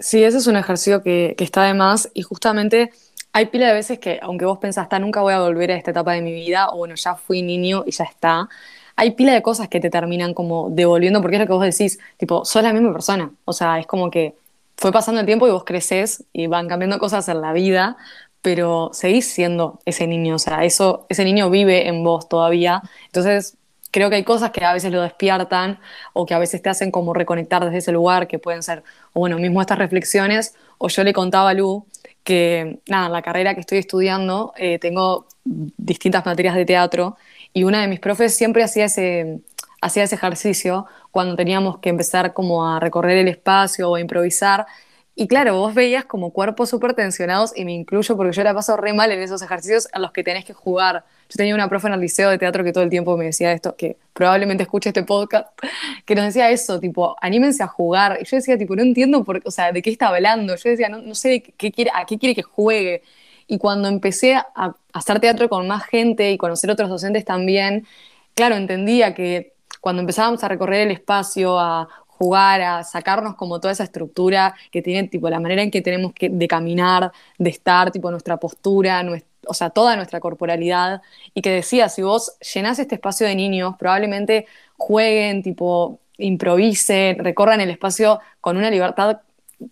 Sí, 0.00 0.24
ese 0.24 0.38
es 0.38 0.48
un 0.48 0.56
ejercicio 0.56 1.02
que, 1.02 1.34
que 1.38 1.44
está 1.44 1.62
de 1.62 1.74
más 1.74 2.10
y 2.12 2.22
justamente 2.22 2.90
hay 3.32 3.46
pila 3.46 3.68
de 3.68 3.74
veces 3.74 3.98
que, 3.98 4.18
aunque 4.22 4.44
vos 4.44 4.58
pensás, 4.58 4.88
nunca 5.00 5.22
voy 5.22 5.32
a 5.32 5.40
volver 5.40 5.70
a 5.70 5.76
esta 5.76 5.90
etapa 5.90 6.12
de 6.12 6.22
mi 6.22 6.32
vida, 6.32 6.68
o 6.70 6.78
bueno, 6.78 6.94
ya 6.94 7.14
fui 7.14 7.42
niño 7.42 7.84
y 7.86 7.92
ya 7.92 8.04
está, 8.04 8.48
hay 8.96 9.12
pila 9.12 9.32
de 9.32 9.42
cosas 9.42 9.68
que 9.68 9.80
te 9.80 9.90
terminan 9.90 10.34
como 10.34 10.68
devolviendo, 10.70 11.20
porque 11.22 11.36
es 11.36 11.40
lo 11.40 11.46
que 11.46 11.52
vos 11.52 11.64
decís, 11.64 11.98
tipo, 12.18 12.44
sos 12.44 12.62
la 12.62 12.72
misma 12.72 12.92
persona. 12.92 13.30
O 13.44 13.52
sea, 13.52 13.78
es 13.78 13.86
como 13.86 14.10
que 14.10 14.34
fue 14.76 14.92
pasando 14.92 15.20
el 15.20 15.26
tiempo 15.26 15.46
y 15.48 15.50
vos 15.50 15.64
creces 15.64 16.24
y 16.32 16.46
van 16.46 16.68
cambiando 16.68 16.98
cosas 16.98 17.28
en 17.28 17.40
la 17.40 17.52
vida, 17.52 17.96
pero 18.42 18.90
seguís 18.92 19.32
siendo 19.32 19.80
ese 19.86 20.06
niño, 20.06 20.34
o 20.36 20.38
sea, 20.38 20.64
eso, 20.64 21.06
ese 21.08 21.24
niño 21.24 21.48
vive 21.50 21.88
en 21.88 22.04
vos 22.04 22.28
todavía. 22.28 22.82
Entonces, 23.06 23.56
creo 23.90 24.10
que 24.10 24.16
hay 24.16 24.24
cosas 24.24 24.50
que 24.50 24.64
a 24.64 24.72
veces 24.72 24.92
lo 24.92 25.00
despiertan 25.02 25.78
o 26.12 26.26
que 26.26 26.34
a 26.34 26.38
veces 26.38 26.60
te 26.62 26.68
hacen 26.70 26.90
como 26.90 27.14
reconectar 27.14 27.64
desde 27.64 27.78
ese 27.78 27.92
lugar, 27.92 28.26
que 28.26 28.38
pueden 28.38 28.62
ser, 28.62 28.82
o 29.12 29.20
bueno, 29.20 29.38
mismo 29.38 29.60
estas 29.60 29.78
reflexiones, 29.78 30.54
o 30.78 30.88
yo 30.88 31.04
le 31.04 31.12
contaba 31.12 31.50
a 31.50 31.54
Lu 31.54 31.86
que, 32.24 32.80
nada, 32.88 33.08
la 33.08 33.22
carrera 33.22 33.54
que 33.54 33.60
estoy 33.60 33.78
estudiando 33.78 34.52
eh, 34.56 34.78
tengo 34.78 35.26
distintas 35.44 36.24
materias 36.24 36.54
de 36.54 36.64
teatro 36.64 37.16
y 37.52 37.64
una 37.64 37.80
de 37.80 37.88
mis 37.88 38.00
profes 38.00 38.36
siempre 38.36 38.62
hacía 38.62 38.86
ese, 38.86 39.40
hacía 39.80 40.04
ese 40.04 40.14
ejercicio 40.14 40.86
cuando 41.10 41.36
teníamos 41.36 41.78
que 41.78 41.90
empezar 41.90 42.32
como 42.32 42.66
a 42.66 42.80
recorrer 42.80 43.18
el 43.18 43.28
espacio 43.28 43.90
o 43.90 43.96
a 43.96 44.00
improvisar 44.00 44.66
y 45.14 45.28
claro, 45.28 45.56
vos 45.56 45.74
veías 45.74 46.06
como 46.06 46.30
cuerpos 46.32 46.70
súper 46.70 46.94
tensionados, 46.94 47.52
y 47.54 47.66
me 47.66 47.72
incluyo 47.72 48.16
porque 48.16 48.32
yo 48.34 48.42
la 48.44 48.54
paso 48.54 48.76
re 48.78 48.94
mal 48.94 49.12
en 49.12 49.20
esos 49.20 49.42
ejercicios 49.42 49.86
a 49.92 49.98
los 49.98 50.10
que 50.12 50.24
tenés 50.24 50.44
que 50.46 50.54
jugar. 50.54 51.04
Yo 51.28 51.36
tenía 51.36 51.54
una 51.54 51.68
profe 51.68 51.88
en 51.88 51.94
el 51.94 52.00
liceo 52.00 52.30
de 52.30 52.38
teatro 52.38 52.64
que 52.64 52.72
todo 52.72 52.82
el 52.82 52.88
tiempo 52.88 53.16
me 53.18 53.26
decía 53.26 53.52
esto, 53.52 53.76
que 53.76 53.98
probablemente 54.14 54.62
escuche 54.62 54.88
este 54.88 55.02
podcast, 55.02 55.48
que 56.06 56.14
nos 56.14 56.24
decía 56.24 56.50
eso, 56.50 56.80
tipo, 56.80 57.14
anímense 57.20 57.62
a 57.62 57.66
jugar. 57.66 58.18
Y 58.22 58.24
yo 58.24 58.36
decía, 58.36 58.56
tipo, 58.56 58.74
no 58.74 58.82
entiendo 58.82 59.22
por, 59.22 59.42
o 59.44 59.50
sea, 59.50 59.70
de 59.70 59.82
qué 59.82 59.90
está 59.90 60.08
hablando. 60.08 60.56
Yo 60.56 60.70
decía, 60.70 60.88
no, 60.88 61.14
sé 61.14 61.42
qué 61.42 61.70
quiere, 61.70 61.90
a 61.94 62.06
qué 62.06 62.18
quiere 62.18 62.34
que 62.34 62.42
juegue. 62.42 63.02
Y 63.46 63.58
cuando 63.58 63.88
empecé 63.88 64.34
a 64.36 64.74
hacer 64.94 65.20
teatro 65.20 65.48
con 65.50 65.68
más 65.68 65.84
gente 65.84 66.30
y 66.32 66.38
conocer 66.38 66.70
otros 66.70 66.88
docentes 66.88 67.24
también, 67.26 67.86
claro, 68.34 68.56
entendía 68.56 69.14
que 69.14 69.52
cuando 69.80 70.00
empezábamos 70.00 70.42
a 70.44 70.48
recorrer 70.48 70.86
el 70.86 70.92
espacio, 70.92 71.58
a 71.58 71.88
jugar, 72.22 72.60
a 72.62 72.84
sacarnos 72.84 73.34
como 73.34 73.58
toda 73.58 73.72
esa 73.72 73.82
estructura 73.82 74.54
que 74.70 74.80
tiene, 74.80 75.08
tipo, 75.08 75.28
la 75.28 75.40
manera 75.40 75.62
en 75.62 75.72
que 75.72 75.82
tenemos 75.82 76.12
que, 76.12 76.28
de 76.28 76.46
caminar, 76.46 77.10
de 77.38 77.50
estar, 77.50 77.90
tipo, 77.90 78.10
nuestra 78.12 78.36
postura, 78.36 79.04
o 79.46 79.54
sea, 79.54 79.70
toda 79.70 79.96
nuestra 79.96 80.20
corporalidad, 80.20 81.02
y 81.34 81.42
que 81.42 81.50
decía, 81.50 81.88
si 81.88 82.02
vos 82.02 82.36
llenás 82.54 82.78
este 82.78 82.94
espacio 82.94 83.26
de 83.26 83.34
niños, 83.34 83.74
probablemente 83.76 84.46
jueguen, 84.76 85.42
tipo, 85.42 85.98
improvisen, 86.18 87.18
recorran 87.18 87.60
el 87.60 87.70
espacio 87.70 88.20
con 88.40 88.56
una 88.56 88.70
libertad 88.70 89.18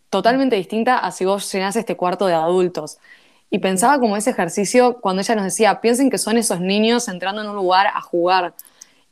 totalmente 0.09 0.57
distinta 0.57 0.99
a 0.99 1.13
si 1.13 1.25
vos 1.25 1.53
llenás 1.53 1.77
este 1.77 1.97
cuarto 1.97 2.27
de 2.27 2.35
adultos. 2.35 2.99
Y 3.49 3.59
pensaba 3.61 4.01
como 4.01 4.17
ese 4.17 4.31
ejercicio 4.31 5.01
cuando 5.01 5.23
ella 5.23 5.37
nos 5.37 5.45
decía, 5.45 5.81
piensen 5.81 6.11
que 6.11 6.19
son 6.19 6.37
esos 6.37 6.61
niños 6.61 7.07
entrando 7.09 7.43
en 7.43 7.49
un 7.49 7.57
lugar 7.57 7.87
a 7.87 8.01
jugar. 8.01 8.55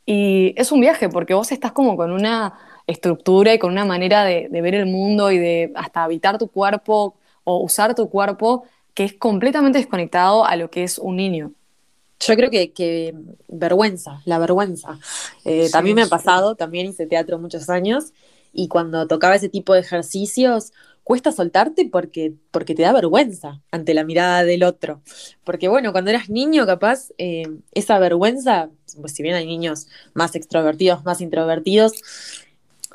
Y 0.05 0.53
es 0.57 0.71
un 0.71 0.81
viaje 0.81 1.07
porque 1.07 1.33
vos 1.33 1.51
estás 1.51 1.71
como 1.71 1.95
con 1.95 2.11
una 2.11 2.53
estructura 2.89 3.53
y 3.53 3.59
con 3.59 3.71
una 3.71 3.85
manera 3.85 4.25
de, 4.25 4.47
ver 4.49 4.75
el 4.75 4.87
mundo 4.87 5.31
y 5.31 5.37
de 5.37 5.71
hasta 5.75 6.03
habitar 6.03 6.37
tu 6.37 6.47
cuerpo 6.47 7.15
o 7.43 7.59
usar 7.59 7.95
tu 7.95 8.09
cuerpo 8.09 8.63
que 8.93 9.05
es 9.05 9.13
completamente 9.13 9.77
desconectado 9.77 10.45
a 10.45 10.55
lo 10.55 10.69
que 10.69 10.83
es 10.83 10.97
un 10.97 11.15
niño. 11.15 11.53
Yo 12.19 12.35
creo 12.35 12.49
que, 12.49 13.15
vergüenza, 13.47 14.21
la 14.25 14.39
vergüenza. 14.39 14.99
Eh, 15.45 15.69
también 15.71 15.95
me 15.95 16.01
ha 16.01 16.07
pasado, 16.07 16.55
también 16.55 16.87
hice 16.87 17.05
teatro 17.05 17.39
muchos 17.39 17.69
años 17.69 18.11
y 18.51 18.67
cuando 18.67 19.07
tocaba 19.07 19.35
ese 19.35 19.47
tipo 19.47 19.73
de 19.73 19.79
ejercicios 19.79 20.73
cuesta 21.03 21.31
soltarte 21.31 21.89
porque, 21.89 22.33
porque 22.51 22.75
te 22.75 22.81
da 22.81 22.91
vergüenza 22.91 23.61
ante 23.71 23.93
la 23.93 24.03
mirada 24.03 24.43
del 24.43 24.63
otro. 24.63 25.01
Porque 25.43 25.67
bueno, 25.67 25.91
cuando 25.91 26.09
eras 26.09 26.29
niño 26.29 26.65
capaz 26.65 27.09
eh, 27.17 27.47
esa 27.73 27.99
vergüenza, 27.99 28.69
pues 28.99 29.13
si 29.13 29.23
bien 29.23 29.35
hay 29.35 29.45
niños 29.45 29.87
más 30.13 30.35
extrovertidos, 30.35 31.05
más 31.05 31.21
introvertidos, 31.21 31.93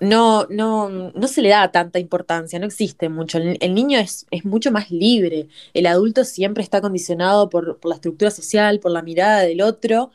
no, 0.00 0.46
no, 0.50 0.88
no 0.88 1.28
se 1.28 1.42
le 1.42 1.50
da 1.50 1.70
tanta 1.70 1.98
importancia, 1.98 2.58
no 2.58 2.66
existe 2.66 3.08
mucho. 3.08 3.38
El, 3.38 3.74
niño 3.74 3.98
es, 3.98 4.26
es, 4.30 4.44
mucho 4.44 4.72
más 4.72 4.90
libre. 4.90 5.48
El 5.72 5.86
adulto 5.86 6.24
siempre 6.24 6.62
está 6.62 6.80
condicionado 6.80 7.48
por, 7.48 7.78
por, 7.78 7.90
la 7.90 7.94
estructura 7.96 8.30
social, 8.30 8.80
por 8.80 8.90
la 8.90 9.02
mirada 9.02 9.40
del 9.42 9.62
otro, 9.62 10.10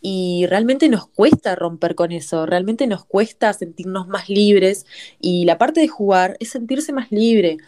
y 0.00 0.46
realmente 0.46 0.88
nos 0.88 1.08
cuesta 1.08 1.54
romper 1.56 1.94
con 1.94 2.12
eso, 2.12 2.46
realmente 2.46 2.86
nos 2.86 3.04
cuesta 3.04 3.52
sentirnos 3.52 4.08
más 4.08 4.28
libres, 4.28 4.86
y 5.20 5.44
la 5.44 5.58
parte 5.58 5.80
de 5.80 5.88
jugar 5.88 6.36
es 6.40 6.50
sentirse 6.50 6.92
más 6.92 7.10
libre. 7.12 7.58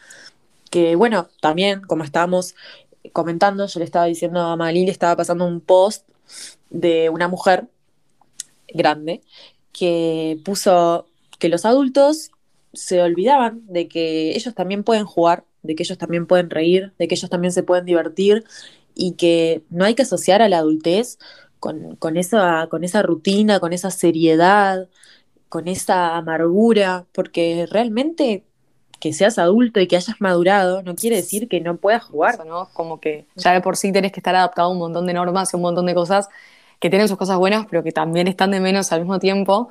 Que 0.70 0.96
bueno, 0.96 1.28
también, 1.40 1.82
como 1.82 2.04
estábamos 2.04 2.54
comentando, 3.12 3.66
yo 3.66 3.80
le 3.80 3.84
estaba 3.84 4.06
diciendo 4.06 4.40
a 4.40 4.56
Malí, 4.56 4.84
le 4.86 4.92
estaba 4.92 5.16
pasando 5.16 5.46
un 5.46 5.60
post 5.60 6.08
de 6.70 7.10
una 7.10 7.28
mujer 7.28 7.68
grande 8.68 9.22
que 9.72 10.38
puso 10.44 11.09
que 11.40 11.48
los 11.48 11.64
adultos 11.64 12.30
se 12.72 13.02
olvidaban 13.02 13.62
de 13.66 13.88
que 13.88 14.36
ellos 14.36 14.54
también 14.54 14.84
pueden 14.84 15.04
jugar, 15.04 15.44
de 15.62 15.74
que 15.74 15.82
ellos 15.82 15.98
también 15.98 16.26
pueden 16.26 16.50
reír, 16.50 16.92
de 16.98 17.08
que 17.08 17.16
ellos 17.16 17.30
también 17.30 17.52
se 17.52 17.64
pueden 17.64 17.84
divertir 17.84 18.44
y 18.94 19.12
que 19.12 19.64
no 19.70 19.84
hay 19.84 19.94
que 19.94 20.02
asociar 20.02 20.42
a 20.42 20.48
la 20.48 20.58
adultez 20.58 21.18
con, 21.58 22.16
esa 22.16 23.02
rutina, 23.02 23.60
con 23.60 23.72
esa 23.72 23.90
seriedad, 23.90 24.88
con 25.48 25.68
esa 25.68 26.16
amargura, 26.16 27.06
porque 27.12 27.66
realmente 27.70 28.44
que 29.00 29.12
seas 29.14 29.38
adulto 29.38 29.80
y 29.80 29.86
que 29.86 29.96
hayas 29.96 30.20
madurado 30.20 30.82
no 30.82 30.94
quiere 30.94 31.16
decir 31.16 31.48
que 31.48 31.60
no 31.60 31.78
puedas 31.78 32.04
jugar. 32.04 32.44
¿no? 32.46 32.68
Como 32.72 33.00
que 33.00 33.26
ya 33.34 33.52
de 33.52 33.60
por 33.60 33.76
sí 33.76 33.92
tenés 33.92 34.12
que 34.12 34.20
estar 34.20 34.36
adaptado 34.36 34.68
a 34.68 34.72
un 34.72 34.78
montón 34.78 35.06
de 35.06 35.14
normas 35.14 35.52
y 35.52 35.56
un 35.56 35.62
montón 35.62 35.86
de 35.86 35.94
cosas 35.94 36.28
que 36.78 36.90
tienen 36.90 37.08
sus 37.08 37.18
cosas 37.18 37.38
buenas, 37.38 37.66
pero 37.68 37.82
que 37.82 37.92
también 37.92 38.28
están 38.28 38.50
de 38.50 38.60
menos 38.60 38.92
al 38.92 39.00
mismo 39.00 39.18
tiempo. 39.18 39.68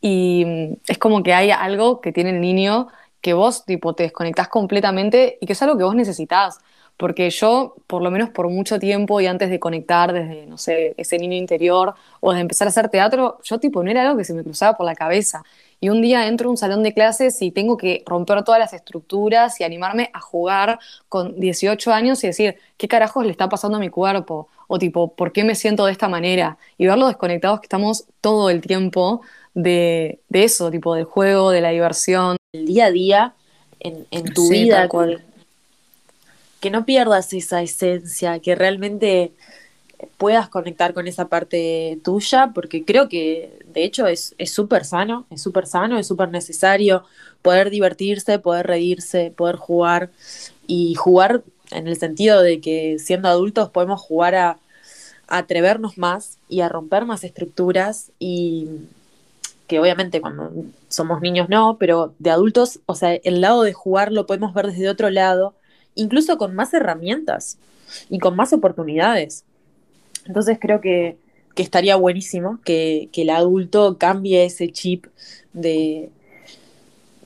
Y 0.00 0.44
mm, 0.46 0.76
es 0.88 0.98
como 0.98 1.22
que 1.22 1.34
hay 1.34 1.50
algo 1.50 2.00
que 2.00 2.12
tiene 2.12 2.30
el 2.30 2.40
niño 2.40 2.88
que 3.20 3.34
vos 3.34 3.64
tipo, 3.64 3.94
te 3.94 4.04
desconectás 4.04 4.48
completamente 4.48 5.38
y 5.40 5.46
que 5.46 5.52
es 5.54 5.62
algo 5.62 5.76
que 5.76 5.84
vos 5.84 5.94
necesitas. 5.94 6.58
Porque 6.96 7.30
yo, 7.30 7.76
por 7.86 8.02
lo 8.02 8.10
menos 8.10 8.30
por 8.30 8.48
mucho 8.48 8.80
tiempo 8.80 9.20
y 9.20 9.26
antes 9.26 9.50
de 9.50 9.60
conectar 9.60 10.12
desde, 10.12 10.46
no 10.46 10.58
sé, 10.58 10.94
ese 10.96 11.16
niño 11.18 11.36
interior 11.36 11.94
o 12.20 12.32
de 12.32 12.40
empezar 12.40 12.66
a 12.66 12.70
hacer 12.70 12.88
teatro, 12.88 13.38
yo 13.44 13.60
tipo 13.60 13.84
no 13.84 13.90
era 13.90 14.02
algo 14.02 14.16
que 14.18 14.24
se 14.24 14.34
me 14.34 14.42
cruzaba 14.42 14.76
por 14.76 14.84
la 14.84 14.96
cabeza. 14.96 15.44
Y 15.80 15.90
un 15.90 16.02
día 16.02 16.26
entro 16.26 16.48
a 16.48 16.50
un 16.50 16.56
salón 16.56 16.82
de 16.82 16.92
clases 16.92 17.40
y 17.40 17.52
tengo 17.52 17.76
que 17.76 18.02
romper 18.04 18.42
todas 18.42 18.58
las 18.58 18.72
estructuras 18.72 19.60
y 19.60 19.64
animarme 19.64 20.10
a 20.12 20.20
jugar 20.20 20.80
con 21.08 21.38
18 21.38 21.92
años 21.92 22.24
y 22.24 22.26
decir, 22.26 22.56
¿qué 22.76 22.88
carajos 22.88 23.24
le 23.24 23.30
está 23.30 23.48
pasando 23.48 23.76
a 23.76 23.80
mi 23.80 23.90
cuerpo? 23.90 24.48
O 24.66 24.78
tipo, 24.80 25.14
¿por 25.14 25.30
qué 25.32 25.44
me 25.44 25.54
siento 25.54 25.86
de 25.86 25.92
esta 25.92 26.08
manera? 26.08 26.58
Y 26.78 26.86
ver 26.86 26.98
lo 26.98 27.06
desconectados 27.06 27.60
que 27.60 27.66
estamos 27.66 28.06
todo 28.20 28.50
el 28.50 28.60
tiempo 28.60 29.20
de, 29.62 30.20
de 30.28 30.44
eso, 30.44 30.70
tipo 30.70 30.94
del 30.94 31.04
juego, 31.04 31.50
de 31.50 31.60
la 31.60 31.70
diversión. 31.70 32.36
El 32.52 32.66
día 32.66 32.86
a 32.86 32.90
día 32.92 33.34
en, 33.80 34.06
en 34.10 34.32
tu 34.32 34.48
Sí, 34.48 34.50
vida, 34.50 34.88
cual. 34.88 35.22
que, 36.60 36.70
no 36.70 36.84
pierdas 36.84 37.32
esa 37.32 37.62
esencia, 37.62 38.38
que 38.40 38.54
realmente 38.54 39.32
puedas 40.18 40.48
conectar 40.48 40.94
con 40.94 41.08
esa 41.08 41.28
parte 41.28 42.00
tuya, 42.04 42.52
porque 42.54 42.84
creo 42.84 43.08
que 43.08 43.58
de 43.66 43.84
hecho 43.84 44.06
es 44.08 44.34
es 44.38 44.52
súper 44.52 44.84
sano, 44.84 45.26
es 45.30 45.42
súper 45.42 45.66
sano, 45.66 45.98
es 45.98 46.06
súper 46.08 46.30
necesario 46.30 47.04
poder 47.42 47.70
divertirse, 47.70 48.38
poder 48.40 48.66
reírse, 48.66 49.32
poder 49.36 49.56
jugar 49.56 50.10
y 50.66 50.94
jugar 50.96 51.44
en 51.72 51.88
el 51.88 51.96
sentido 51.98 52.42
de 52.42 52.60
que 52.60 52.98
siendo 52.98 53.28
adultos 53.28 53.70
podemos 53.70 54.00
jugar 54.00 54.34
a, 54.36 54.60
a 55.28 55.38
atrevernos 55.38 55.98
más 55.98 56.38
y 56.48 56.60
a 56.60 56.68
romper 56.68 57.04
más 57.06 57.24
estructuras 57.24 58.12
y 58.18 58.68
que 59.68 59.78
obviamente 59.78 60.20
cuando 60.20 60.50
somos 60.88 61.20
niños 61.20 61.48
no, 61.48 61.76
pero 61.78 62.14
de 62.18 62.30
adultos, 62.30 62.80
o 62.86 62.94
sea, 62.94 63.14
el 63.14 63.40
lado 63.40 63.62
de 63.62 63.74
jugar 63.74 64.10
lo 64.10 64.26
podemos 64.26 64.54
ver 64.54 64.66
desde 64.66 64.88
otro 64.88 65.10
lado, 65.10 65.54
incluso 65.94 66.38
con 66.38 66.56
más 66.56 66.72
herramientas 66.72 67.58
y 68.08 68.18
con 68.18 68.34
más 68.34 68.52
oportunidades. 68.54 69.44
Entonces 70.26 70.58
creo 70.60 70.80
que, 70.80 71.18
que 71.54 71.62
estaría 71.62 71.96
buenísimo 71.96 72.58
que, 72.64 73.10
que, 73.12 73.22
el 73.22 73.30
adulto 73.30 73.98
cambie 73.98 74.46
ese 74.46 74.72
chip 74.72 75.06
de, 75.52 76.08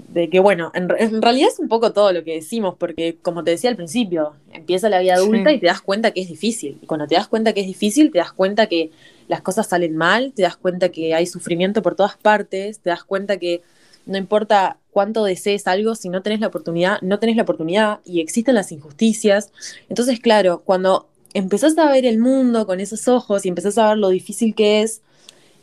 de 0.08 0.28
que, 0.28 0.40
bueno, 0.40 0.72
en, 0.74 0.88
en, 0.98 1.22
realidad 1.22 1.48
es 1.48 1.60
un 1.60 1.68
poco 1.68 1.92
todo 1.92 2.12
lo 2.12 2.24
que 2.24 2.34
decimos, 2.34 2.74
porque 2.76 3.18
como 3.22 3.44
te 3.44 3.52
decía 3.52 3.70
al 3.70 3.76
principio, 3.76 4.34
empieza 4.52 4.88
la 4.88 4.98
vida 4.98 5.14
adulta 5.14 5.50
Sí. 5.50 5.56
y 5.56 5.60
te 5.60 5.66
das 5.66 5.80
cuenta 5.80 6.10
que 6.10 6.20
es 6.22 6.28
difícil. 6.28 6.78
Y 6.82 6.86
cuando 6.86 7.06
te 7.06 7.14
das 7.14 7.28
cuenta 7.28 7.52
que 7.52 7.60
es 7.60 7.66
difícil, 7.66 8.10
te 8.10 8.18
das 8.18 8.32
cuenta 8.32 8.66
que 8.66 8.90
las 9.32 9.40
cosas 9.40 9.66
salen 9.66 9.96
mal, 9.96 10.34
te 10.34 10.42
das 10.42 10.58
cuenta 10.58 10.90
que 10.90 11.14
hay 11.14 11.24
sufrimiento 11.24 11.80
por 11.80 11.94
todas 11.94 12.18
partes, 12.18 12.80
te 12.80 12.90
das 12.90 13.02
cuenta 13.02 13.38
que 13.38 13.62
no 14.04 14.18
importa 14.18 14.76
cuánto 14.90 15.24
desees 15.24 15.66
algo, 15.66 15.94
si 15.94 16.10
no 16.10 16.20
tenés 16.22 16.40
la 16.40 16.48
oportunidad, 16.48 17.00
no 17.00 17.18
tenés 17.18 17.36
la 17.36 17.44
oportunidad 17.44 18.00
y 18.04 18.20
existen 18.20 18.54
las 18.54 18.72
injusticias. 18.72 19.50
Entonces, 19.88 20.20
claro, 20.20 20.60
cuando 20.66 21.08
empezás 21.32 21.78
a 21.78 21.90
ver 21.90 22.04
el 22.04 22.18
mundo 22.18 22.66
con 22.66 22.78
esos 22.78 23.08
ojos 23.08 23.46
y 23.46 23.48
empezás 23.48 23.78
a 23.78 23.88
ver 23.88 23.96
lo 23.96 24.10
difícil 24.10 24.54
que 24.54 24.82
es, 24.82 25.00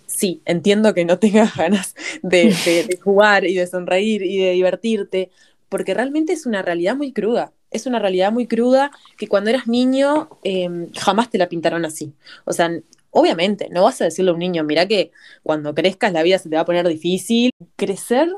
sí, 0.08 0.42
entiendo 0.46 0.96
que 0.96 1.06
no 1.06 1.20
tengas 1.20 1.56
ganas 1.64 1.94
de, 2.24 2.98
jugar 3.04 3.46
y 3.46 3.54
de 3.54 3.68
sonreír 3.68 4.24
y 4.24 4.40
de 4.40 4.52
divertirte, 4.54 5.30
porque 5.70 5.94
realmente 5.94 6.34
es 6.34 6.48
una 6.48 6.64
realidad 6.64 6.96
muy 6.96 7.14
cruda. 7.14 7.54
Es 7.70 7.86
una 7.86 8.00
realidad 8.00 8.32
muy 8.32 8.48
cruda 8.48 8.90
que 9.16 9.28
cuando 9.28 9.52
eras 9.52 9.68
niño 9.68 10.28
eh, 10.44 10.88
jamás 10.98 11.30
te 11.30 11.38
la 11.38 11.50
pintaron 11.50 11.86
así. 11.86 12.14
O 12.46 12.52
sea, 12.52 12.72
obviamente, 13.12 13.70
no 13.72 13.84
vas 13.84 14.01
a 14.01 14.06
decirle 14.06 14.32
a 14.32 14.34
un 14.34 14.39
niño, 14.39 14.63
mira 14.63 14.86
que 14.88 15.12
cuando 15.44 15.74
crezcas 15.74 16.13
la 16.13 16.24
vida 16.24 16.38
se 16.39 16.50
te 16.50 16.56
va 16.56 16.62
a 16.62 16.66
poner 16.66 16.88
difícil. 16.88 17.51
Crecer 17.75 18.30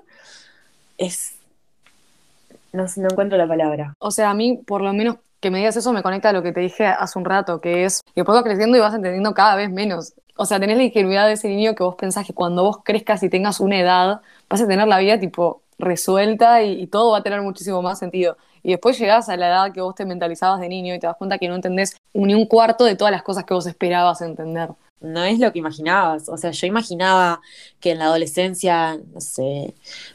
es... 0.98 1.36
No, 2.74 2.86
no 2.96 3.10
encuentro 3.10 3.38
la 3.38 3.48
palabra. 3.48 3.96
O 4.00 4.12
sea, 4.12 4.30
a 4.30 4.34
mí, 4.34 4.62
por 4.66 4.82
lo 4.82 4.94
menos 4.94 5.18
que 5.42 5.51
me 5.51 5.58
digas 5.58 5.75
eso, 5.75 5.92
me 5.92 6.04
conecta 6.04 6.30
a 6.30 6.34
lo 6.34 6.44
que 6.44 6.54
te 6.54 6.62
dije 6.62 6.86
hace 6.86 7.20
un 7.20 7.25
rato, 7.25 7.60
que 7.60 7.84
es 7.84 8.01
que 8.04 8.22
después 8.22 8.36
vas 8.36 8.44
creciendo 8.44 8.78
y 8.78 8.80
vas 8.80 8.94
entendiendo 8.94 9.34
cada 9.34 9.56
vez 9.56 9.70
menos. 9.70 10.13
O 10.38 10.46
sea, 10.46 10.60
tenés 10.60 10.78
la 10.78 10.84
ingenuidad 10.84 11.28
de 11.28 11.34
ese 11.34 11.50
niño 11.50 11.75
que 11.75 11.84
vos 11.84 11.96
pensás 11.96 12.25
que 12.25 12.34
cuando 12.34 12.63
vos 12.63 12.78
crezcas 12.84 13.22
y 13.24 13.30
tengas 13.30 13.60
una 13.60 13.80
edad, 13.80 14.22
vas 14.50 14.62
a 14.62 14.68
tener 14.68 14.88
la 14.88 15.00
vida 15.00 15.20
tipo 15.20 15.63
resuelta 15.82 16.64
y, 16.64 16.88
todo 16.88 17.12
va 17.12 17.20
a 17.20 17.24
tener 17.24 17.42
muchísimo 17.42 17.82
más 17.82 18.00
sentido. 18.00 18.38
Y 18.64 18.72
después 18.72 18.98
llegás 19.00 19.30
a 19.30 19.38
la 19.38 19.48
edad 19.48 19.74
que 19.74 19.82
vos 19.82 19.96
te 19.96 20.06
mentalizabas 20.06 20.62
de 20.62 20.70
niño 20.70 20.94
y 20.96 21.00
te 21.00 21.08
das 21.08 21.18
cuenta 21.18 21.38
que 21.38 21.48
no 21.48 21.56
entendés 21.56 21.98
ni 22.14 22.36
un 22.36 22.46
cuarto 22.46 22.86
de 22.86 22.96
todas 22.96 23.12
las 23.12 23.24
cosas 23.24 23.44
que 23.44 23.54
vos 23.54 23.66
esperabas 23.66 24.22
entender. 24.22 24.70
No 25.02 25.24
es 25.24 25.40
lo 25.40 25.52
que 25.52 25.58
imaginabas. 25.58 26.30
O 26.30 26.38
sea, 26.38 26.52
yo 26.52 26.68
imaginaba 26.68 27.42
que 27.80 27.92
en 27.92 27.98
la 27.98 28.06
adolescencia, 28.06 29.00
no 29.14 29.20
sé, 29.20 29.74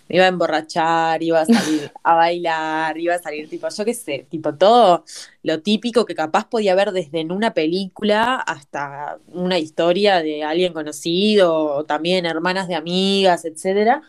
me 0.09 0.17
iba 0.17 0.27
a 0.27 0.29
emborrachar, 0.29 1.23
iba 1.25 1.41
a 1.41 1.45
salir 1.45 1.91
a 2.05 2.15
bailar, 2.15 2.97
iba 2.97 3.17
a 3.17 3.19
salir 3.19 3.49
tipo, 3.49 3.69
yo 3.69 3.85
qué 3.85 3.95
sé, 3.95 4.27
tipo 4.31 4.55
todo 4.55 5.05
lo 5.43 5.61
típico 5.61 6.07
que 6.07 6.15
capaz 6.15 6.49
podía 6.49 6.77
ver 6.77 6.93
desde 6.93 7.21
en 7.21 7.33
una 7.33 7.53
película 7.53 8.37
hasta 8.37 9.19
una 9.29 9.59
historia 9.59 10.23
de 10.23 10.45
alguien 10.45 10.73
conocido, 10.73 11.65
o 11.79 11.85
también 11.85 12.25
hermanas 12.25 12.69
de 12.69 12.77
amigas, 12.77 13.45
etcétera. 13.45 14.03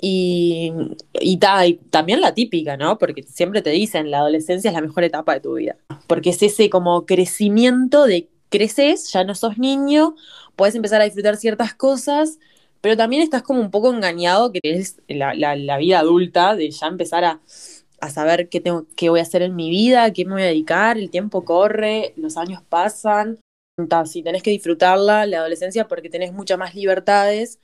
Y, 0.00 0.72
y, 1.12 1.36
ta, 1.38 1.66
y, 1.66 1.74
también 1.74 2.20
la 2.20 2.34
típica, 2.34 2.76
¿no? 2.76 2.98
Porque 2.98 3.22
siempre 3.22 3.62
te 3.62 3.70
dicen, 3.70 4.10
la 4.10 4.18
adolescencia 4.18 4.70
es 4.70 4.74
la 4.74 4.80
mejor 4.80 5.04
etapa 5.04 5.34
de 5.34 5.40
tu 5.40 5.54
vida. 5.54 5.76
Porque 6.06 6.30
es 6.30 6.42
ese 6.42 6.70
como 6.70 7.06
crecimiento 7.06 8.06
de 8.06 8.28
creces, 8.48 9.12
ya 9.12 9.24
no 9.24 9.34
sos 9.34 9.58
niño, 9.58 10.14
puedes 10.56 10.74
empezar 10.74 11.00
a 11.00 11.04
disfrutar 11.04 11.36
ciertas 11.36 11.74
cosas, 11.74 12.38
pero 12.80 12.96
también 12.96 13.22
estás 13.22 13.42
como 13.42 13.60
un 13.60 13.70
poco 13.70 13.92
engañado, 13.92 14.52
que 14.52 14.60
es 14.62 15.00
la, 15.08 15.34
la, 15.34 15.54
la 15.56 15.78
vida 15.78 16.00
adulta, 16.00 16.56
de 16.56 16.70
ya 16.70 16.86
empezar 16.86 17.24
a, 17.24 17.40
a 18.00 18.10
saber 18.10 18.48
qué, 18.48 18.60
tengo, 18.60 18.86
qué 18.96 19.10
voy 19.10 19.20
a 19.20 19.22
hacer 19.22 19.42
en 19.42 19.54
mi 19.54 19.70
vida, 19.70 20.12
qué 20.12 20.24
me 20.24 20.32
voy 20.32 20.42
a 20.42 20.46
dedicar, 20.46 20.98
el 20.98 21.10
tiempo 21.10 21.44
corre, 21.44 22.14
los 22.16 22.36
años 22.36 22.62
pasan, 22.68 23.38
ta, 23.88 24.06
sí, 24.06 24.22
tenés 24.22 24.42
que 24.42 24.50
disfrutarla, 24.50 25.26
la 25.26 25.38
adolescencia, 25.38 25.86
porque 25.88 26.08
tenés 26.10 26.32
muchas 26.32 26.58
más 26.58 26.74
libertades, 26.74 27.58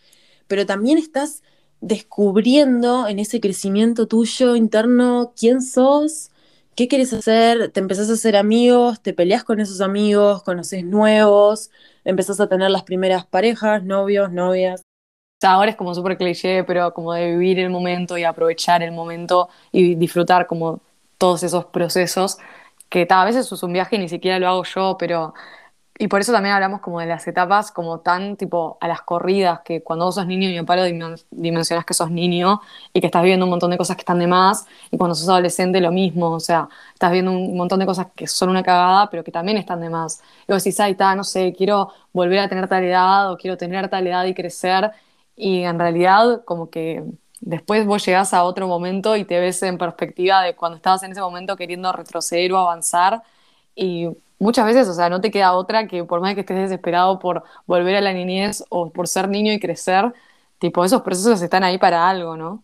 pero 0.46 0.66
también 0.66 0.98
estás 0.98 1.42
descubriendo 1.80 3.08
en 3.08 3.18
ese 3.18 3.40
crecimiento 3.40 4.06
tuyo 4.06 4.56
interno 4.56 5.32
quién 5.38 5.62
sos, 5.62 6.30
qué 6.74 6.88
quieres 6.88 7.12
hacer, 7.12 7.70
te 7.72 7.80
empezás 7.80 8.10
a 8.10 8.14
hacer 8.14 8.36
amigos, 8.36 9.00
te 9.00 9.12
peleas 9.14 9.44
con 9.44 9.60
esos 9.60 9.80
amigos, 9.80 10.42
conoces 10.42 10.84
nuevos, 10.84 11.70
empezás 12.04 12.40
a 12.40 12.48
tener 12.48 12.70
las 12.70 12.82
primeras 12.82 13.26
parejas, 13.26 13.82
novios, 13.84 14.32
novias. 14.32 14.80
O 14.80 15.40
sea, 15.40 15.52
ahora 15.52 15.70
es 15.70 15.76
como 15.76 15.94
súper 15.94 16.16
cliché, 16.16 16.64
pero 16.64 16.94
como 16.94 17.12
de 17.12 17.30
vivir 17.32 17.58
el 17.58 17.70
momento 17.70 18.16
y 18.18 18.24
aprovechar 18.24 18.82
el 18.82 18.92
momento 18.92 19.48
y 19.72 19.94
disfrutar 19.94 20.46
como 20.46 20.80
todos 21.18 21.42
esos 21.42 21.66
procesos, 21.66 22.38
que 22.88 23.06
a 23.10 23.24
veces 23.24 23.50
es 23.50 23.62
un 23.62 23.72
viaje 23.72 23.96
y 23.96 23.98
ni 23.98 24.08
siquiera 24.08 24.38
lo 24.38 24.48
hago 24.48 24.64
yo, 24.64 24.96
pero 24.98 25.34
y 25.98 26.08
por 26.08 26.20
eso 26.20 26.32
también 26.32 26.54
hablamos 26.54 26.80
como 26.80 27.00
de 27.00 27.06
las 27.06 27.26
etapas 27.26 27.70
como 27.70 28.00
tan 28.00 28.36
tipo 28.36 28.76
a 28.80 28.88
las 28.88 29.02
corridas, 29.02 29.60
que 29.60 29.82
cuando 29.82 30.04
vos 30.04 30.14
sos 30.16 30.26
niño 30.26 30.48
y 30.50 30.56
en 30.56 30.66
palo 30.66 30.84
dimensionas 31.30 31.84
que 31.84 31.94
sos 31.94 32.10
niño 32.10 32.60
y 32.92 33.00
que 33.00 33.06
estás 33.06 33.22
viendo 33.22 33.46
un 33.46 33.50
montón 33.50 33.70
de 33.70 33.78
cosas 33.78 33.96
que 33.96 34.02
están 34.02 34.18
de 34.18 34.26
más, 34.26 34.66
y 34.90 34.98
cuando 34.98 35.14
sos 35.14 35.28
adolescente 35.28 35.80
lo 35.80 35.92
mismo, 35.92 36.32
o 36.32 36.40
sea, 36.40 36.68
estás 36.92 37.12
viendo 37.12 37.32
un 37.32 37.56
montón 37.56 37.80
de 37.80 37.86
cosas 37.86 38.08
que 38.14 38.26
son 38.26 38.50
una 38.50 38.62
cagada, 38.62 39.08
pero 39.10 39.24
que 39.24 39.32
también 39.32 39.58
están 39.58 39.80
de 39.80 39.90
más. 39.90 40.22
Y 40.48 40.52
vos 40.52 40.62
decís, 40.62 40.78
ay, 40.80 40.92
está, 40.92 41.14
no 41.14 41.24
sé, 41.24 41.54
quiero 41.56 41.92
volver 42.12 42.40
a 42.40 42.48
tener 42.48 42.68
tal 42.68 42.84
edad 42.84 43.32
o 43.32 43.36
quiero 43.38 43.56
tener 43.56 43.88
tal 43.88 44.06
edad 44.06 44.24
y 44.26 44.34
crecer, 44.34 44.90
y 45.36 45.62
en 45.62 45.78
realidad 45.78 46.44
como 46.44 46.70
que 46.70 47.04
después 47.40 47.86
vos 47.86 48.04
llegás 48.04 48.34
a 48.34 48.44
otro 48.44 48.68
momento 48.68 49.16
y 49.16 49.24
te 49.24 49.38
ves 49.40 49.62
en 49.62 49.78
perspectiva 49.78 50.42
de 50.42 50.56
cuando 50.56 50.76
estabas 50.76 51.02
en 51.02 51.12
ese 51.12 51.20
momento 51.20 51.56
queriendo 51.56 51.92
retroceder 51.92 52.52
o 52.52 52.58
avanzar 52.58 53.22
y 53.74 54.08
muchas 54.38 54.66
veces, 54.66 54.88
o 54.88 54.94
sea, 54.94 55.08
no 55.08 55.20
te 55.20 55.30
queda 55.30 55.52
otra 55.54 55.86
que 55.86 56.04
por 56.04 56.20
más 56.20 56.34
que 56.34 56.40
estés 56.40 56.56
desesperado 56.56 57.18
por 57.18 57.44
volver 57.66 57.96
a 57.96 58.00
la 58.00 58.12
niñez 58.12 58.64
o 58.68 58.90
por 58.90 59.08
ser 59.08 59.28
niño 59.28 59.52
y 59.52 59.60
crecer, 59.60 60.12
tipo, 60.58 60.84
esos 60.84 61.02
procesos 61.02 61.40
están 61.42 61.64
ahí 61.64 61.78
para 61.78 62.08
algo, 62.08 62.36
¿no? 62.36 62.62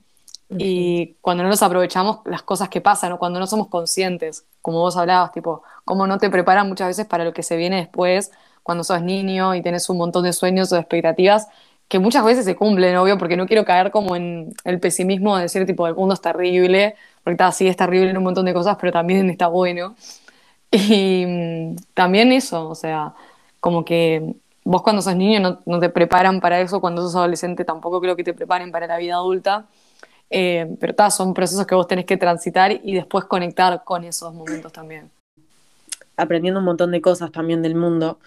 Y 0.59 1.15
cuando 1.23 1.43
no 1.43 1.49
los 1.49 1.63
aprovechamos, 1.63 2.19
las 2.27 2.43
cosas 2.43 2.69
que 2.69 2.83
pasan, 2.83 3.13
o 3.13 3.19
cuando 3.19 3.39
no 3.41 3.47
somos 3.47 3.69
conscientes, 3.69 4.45
como 4.61 4.81
vos 4.81 4.97
hablabas, 4.99 5.33
tipo, 5.33 5.63
cómo 5.85 6.07
no 6.07 6.19
te 6.19 6.29
preparan 6.31 6.69
muchas 6.69 6.89
veces 6.89 7.07
para 7.07 7.25
lo 7.25 7.33
que 7.33 7.43
se 7.43 7.57
viene 7.57 7.77
después, 7.77 8.31
cuando 8.63 8.85
sos 8.85 9.03
niño 9.03 9.55
y 9.55 9.63
tienes 9.63 9.89
un 9.89 9.97
montón 9.99 10.25
de 10.25 10.33
sueños 10.33 10.71
o 10.73 10.75
de 10.75 10.83
expectativas, 10.83 11.49
que 11.89 11.99
muchas 11.99 12.25
veces 12.25 12.45
se 12.45 12.57
cumplen, 12.57 12.97
obvio, 12.97 13.19
porque 13.19 13.37
no 13.37 13.47
quiero 13.47 13.65
caer 13.65 13.91
como 13.91 14.17
en 14.17 14.55
el 14.65 14.81
pesimismo 14.81 15.37
de 15.37 15.43
decir, 15.45 15.67
tipo, 15.67 15.87
el 15.87 15.95
mundo 15.95 16.15
es 16.15 16.21
terrible, 16.21 16.97
porque 17.25 17.35
está, 17.35 17.53
sí 17.53 17.67
es 17.69 17.77
terrible 17.77 18.11
en 18.11 18.19
un 18.19 18.25
montón 18.25 18.45
de 18.47 18.55
cosas, 18.55 18.77
pero 18.81 18.93
también 18.93 19.29
está 19.31 19.47
bueno. 19.49 19.95
Y 20.89 21.27
mm, 21.27 21.77
también 21.93 22.33
eso, 22.33 22.69
o 22.69 22.75
sea, 22.75 23.15
como 23.61 23.85
que 23.85 24.35
vos 24.65 24.83
cuando 24.83 25.03
sos 25.03 25.15
niño 25.17 25.61
no, 25.67 25.81
te 25.81 25.91
preparan 25.91 26.41
para 26.41 26.61
eso, 26.61 26.81
cuando 26.81 27.03
sos 27.03 27.15
adolescente 27.15 27.65
tampoco 27.65 28.01
creo 28.01 28.17
que 28.17 28.25
te 28.25 28.35
preparen 28.35 28.73
para 28.73 28.87
la 28.87 28.97
vida 28.99 29.15
adulta. 29.15 29.67
Eh, 30.31 30.77
pero 30.81 30.95
ta, 30.95 31.11
son 31.11 31.35
procesos 31.35 31.67
que 31.67 31.75
vos 31.75 31.87
tenés 31.87 32.07
que 32.07 32.17
transitar 32.17 32.73
y 32.73 32.95
después 32.95 33.27
conectar 33.27 33.85
con 33.85 34.05
esos 34.05 34.33
momentos 34.33 34.73
también. 34.73 35.11
Aprendiendo 36.17 36.61
un 36.61 36.67
montón 36.67 36.91
de 36.91 37.03
cosas 37.03 37.31
también 37.33 37.61
del 37.61 37.75
mundo. 37.75 38.19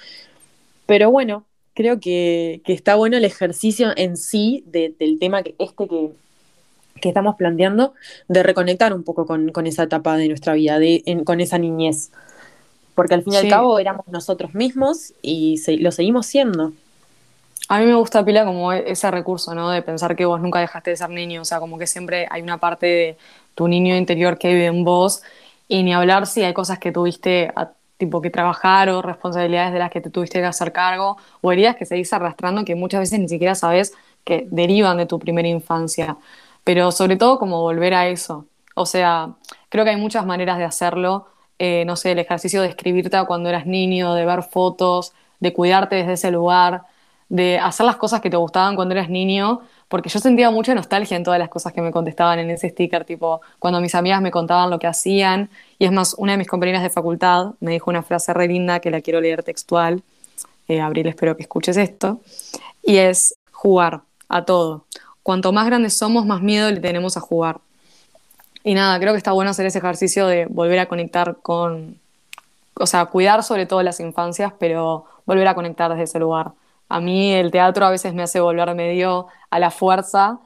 Pero 0.85 1.09
bueno, 1.09 1.45
creo 1.73 1.99
que, 1.99 2.61
está 2.65 2.93
bueno 2.95 3.17
el 3.17 3.25
ejercicio 3.25 3.91
en 3.95 4.17
sí 4.17 4.63
del 4.67 5.17
tema 5.19 5.41
que 5.41 5.55
este 5.57 5.87
que, 5.87 7.09
estamos 7.09 7.35
planteando, 7.37 7.93
de 8.27 8.43
reconectar 8.43 8.93
un 8.93 9.03
poco 9.03 9.25
con, 9.25 9.51
esa 9.65 9.83
etapa 9.83 10.15
de 10.15 10.27
nuestra 10.27 10.53
vida, 10.53 10.77
de, 10.77 11.03
con 11.25 11.41
esa 11.41 11.57
niñez. 11.57 12.11
Porque 12.95 13.13
al 13.13 13.23
fin 13.23 13.33
y 13.33 13.37
al 13.37 13.49
cabo 13.49 13.77
éramos 13.77 14.07
nosotros 14.07 14.53
mismos 14.55 15.13
y 15.21 15.61
lo 15.79 15.91
seguimos 15.91 16.25
siendo. 16.25 16.71
A 17.67 17.79
mí 17.79 17.85
me 17.85 17.95
gusta 17.95 18.23
pila 18.23 18.45
como 18.45 18.73
e-, 18.73 18.91
ese 18.91 19.09
recurso, 19.11 19.53
¿no? 19.53 19.69
De 19.69 19.81
pensar 19.81 20.15
que 20.15 20.25
vos 20.25 20.39
nunca 20.39 20.59
dejaste 20.59 20.91
de 20.91 20.97
ser 20.97 21.09
niño, 21.09 21.41
o 21.41 21.45
sea, 21.45 21.59
como 21.59 21.77
que 21.77 21.87
siempre 21.87 22.27
hay 22.29 22.41
una 22.41 22.57
parte 22.57 22.85
de 22.85 23.17
tu 23.55 23.67
niño 23.67 23.95
interior 23.95 24.37
que 24.37 24.49
vive 24.49 24.65
en 24.65 24.83
vos 24.83 25.23
y 25.67 25.83
ni 25.83 25.93
hablar 25.93 26.27
si 26.27 26.43
hay 26.43 26.53
cosas 26.53 26.79
que 26.79 26.91
tuviste 26.91 27.51
tipo 27.97 28.21
que 28.21 28.29
trabajar 28.29 28.89
o 28.89 29.01
responsabilidades 29.01 29.73
de 29.73 29.79
las 29.79 29.89
que 29.89 30.01
te 30.01 30.09
tuviste 30.09 30.39
que 30.39 30.45
hacer 30.45 30.71
cargo 30.73 31.17
o 31.41 31.51
heridas 31.51 31.75
que 31.77 31.85
seguís 31.85 32.11
arrastrando 32.13 32.65
que 32.65 32.75
muchas 32.75 32.99
veces 32.99 33.19
ni 33.19 33.29
siquiera 33.29 33.55
sabes 33.55 33.93
que 34.23 34.47
derivan 34.51 34.97
de 34.97 35.05
tu 35.05 35.19
primera 35.19 35.47
infancia. 35.47 36.17
Pero 36.63 36.91
sobre 36.91 37.15
todo 37.15 37.39
como 37.39 37.61
volver 37.61 37.93
a 37.93 38.07
eso. 38.07 38.45
O 38.75 38.85
sea, 38.85 39.35
creo 39.69 39.85
que 39.85 39.91
hay 39.91 39.97
muchas 39.97 40.25
maneras 40.25 40.57
de 40.57 40.65
hacerlo. 40.65 41.27
Eh, 41.59 41.85
no 41.85 41.95
sé, 41.95 42.12
el 42.12 42.19
ejercicio 42.19 42.62
de 42.62 42.67
escribirte 42.67 43.17
cuando 43.27 43.50
eras 43.50 43.65
niño, 43.65 44.13
de 44.13 44.25
ver 44.25 44.43
fotos, 44.43 45.13
de 45.39 45.53
cuidarte 45.53 45.95
desde 45.95 46.13
ese 46.13 46.31
lugar 46.31 46.83
de 47.29 47.57
hacer 47.57 47.85
las 47.85 47.95
cosas 47.95 48.21
que 48.21 48.29
te 48.29 48.38
gustaban 48.38 48.75
cuando 48.75 48.93
eras 48.93 49.09
niño, 49.09 49.62
porque 49.88 50.09
yo 50.09 50.19
sentía 50.19 50.51
mucha 50.51 50.75
nostalgia 50.75 51.17
en 51.17 51.24
todas 51.24 51.39
las 51.39 51.50
cosas 51.50 51.74
que 51.74 51.81
me 51.81 51.91
contestaban 51.91 52.39
en 52.39 52.51
ese 52.51 52.69
sticker, 52.69 53.03
tipo 53.03 53.41
cuando 53.59 53.81
mis 53.81 53.95
amigas 53.95 54.21
me 54.21 54.31
contaban 54.31 54.69
lo 54.69 54.79
que 54.79 54.88
hacían, 54.88 55.50
y 55.79 55.85
es 55.85 55.91
más, 55.91 56.15
una 56.17 56.33
de 56.33 56.38
mis 56.38 56.47
compañeras 56.47 56.83
de 56.83 56.89
facultad 56.89 57.53
me 57.59 57.71
dijo 57.71 57.89
una 57.89 58.03
frase 58.03 58.33
re 58.33 58.47
linda 58.47 58.79
que 58.79 58.91
la 58.91 59.01
quiero 59.01 59.21
leer 59.21 59.43
textual, 59.43 60.03
eh, 60.67 60.82
Abril, 60.82 61.08
espero 61.08 61.36
que 61.36 61.43
escuches 61.43 61.77
esto, 61.77 62.21
y 62.84 62.97
es 62.97 63.36
jugar 63.51 64.01
a 64.30 64.45
todo. 64.45 64.86
Cuanto 65.23 65.51
más 65.51 65.65
grandes 65.65 65.97
somos, 65.97 66.25
más 66.25 66.41
miedo 66.41 66.69
le 66.69 66.80
tenemos 66.80 67.17
a 67.17 67.21
jugar. 67.21 67.60
Y 68.65 68.73
nada, 68.73 68.99
creo 68.99 69.13
que 69.13 69.17
está 69.17 69.32
bueno 69.32 69.51
hacer 69.51 69.65
ese 69.65 69.78
ejercicio 69.78 70.28
de 70.28 70.47
volver 70.47 70.80
a 70.80 70.88
conectar 70.88 71.38
con, 71.41 71.97
o 72.73 72.86
sea, 72.86 73.06
cuidar 73.06 73.43
sobre 73.43 73.65
todo 73.65 73.82
las 73.84 74.01
infancias, 74.01 74.51
pero 74.60 75.06
volver 75.25 75.47
a 75.47 75.56
conectar 75.56 75.91
desde 75.91 76.04
ese 76.04 76.19
lugar 76.19 76.51
a 76.89 76.99
mí 76.99 77.34
el 77.34 77.51
teatro 77.51 77.86
a 77.86 77.89
veces 77.89 78.13
me 78.13 78.23
hace 78.23 78.39
volver 78.39 78.73
medio 78.75 79.28
a 79.49 79.60
la 79.60 79.71
fuerza, 79.71 80.39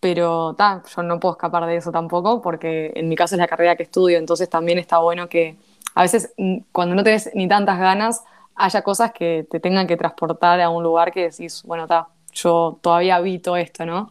pero 0.00 0.54
ta, 0.54 0.82
yo 0.94 1.02
no 1.02 1.18
puedo 1.20 1.34
escapar 1.34 1.66
de 1.66 1.76
eso 1.76 1.90
tampoco, 1.90 2.42
porque 2.42 2.92
en 2.94 3.08
mi 3.08 3.16
caso 3.16 3.34
es 3.34 3.40
la 3.40 3.48
carrera 3.48 3.76
que 3.76 3.84
estudio, 3.84 4.18
entonces 4.18 4.48
también 4.48 4.78
está 4.78 4.98
bueno 4.98 5.28
que 5.28 5.56
a 5.94 6.02
veces 6.02 6.32
mm, 6.36 6.58
cuando 6.72 6.94
no 6.94 7.02
tenés 7.04 7.30
ni 7.34 7.48
tantas 7.48 7.78
ganas, 7.78 8.24
haya 8.54 8.82
cosas 8.82 9.12
que 9.12 9.46
te 9.50 9.60
tengan 9.60 9.86
que 9.86 9.96
transportar 9.96 10.60
a 10.60 10.70
un 10.70 10.82
lugar 10.82 11.12
que 11.12 11.30
decís, 11.30 11.62
bueno, 11.64 11.86
ta, 11.86 12.08
yo 12.32 12.78
todavía 12.82 13.16
habito 13.16 13.56
esto, 13.56 13.86
¿no? 13.86 14.10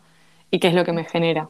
Y 0.51 0.59
qué 0.59 0.67
es 0.69 0.73
lo 0.73 0.85
que 0.85 0.93
me 0.93 1.03
genera. 1.05 1.49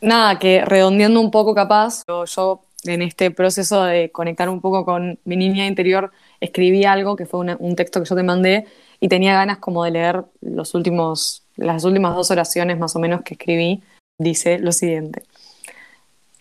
Nada, 0.00 0.38
que 0.38 0.64
redondeando 0.64 1.20
un 1.20 1.30
poco 1.30 1.54
capaz, 1.54 2.04
yo, 2.06 2.62
en 2.84 3.02
este 3.02 3.30
proceso 3.30 3.82
de 3.82 4.10
conectar 4.10 4.48
un 4.48 4.60
poco 4.60 4.84
con 4.84 5.18
mi 5.24 5.36
niña 5.36 5.66
interior, 5.66 6.12
escribí 6.40 6.84
algo 6.84 7.16
que 7.16 7.26
fue 7.26 7.40
un 7.58 7.76
texto 7.76 8.00
que 8.00 8.08
yo 8.08 8.14
te 8.14 8.22
mandé 8.22 8.66
y 9.00 9.08
tenía 9.08 9.34
ganas 9.34 9.58
como 9.58 9.84
de 9.84 9.90
leer 9.90 10.24
los 10.40 10.74
últimos, 10.74 11.42
las 11.56 11.84
últimas 11.84 12.14
dos 12.14 12.30
oraciones 12.30 12.78
más 12.78 12.94
o 12.94 13.00
menos 13.00 13.22
que 13.22 13.34
escribí. 13.34 13.82
Dice 14.18 14.58
lo 14.58 14.72
siguiente. 14.72 15.22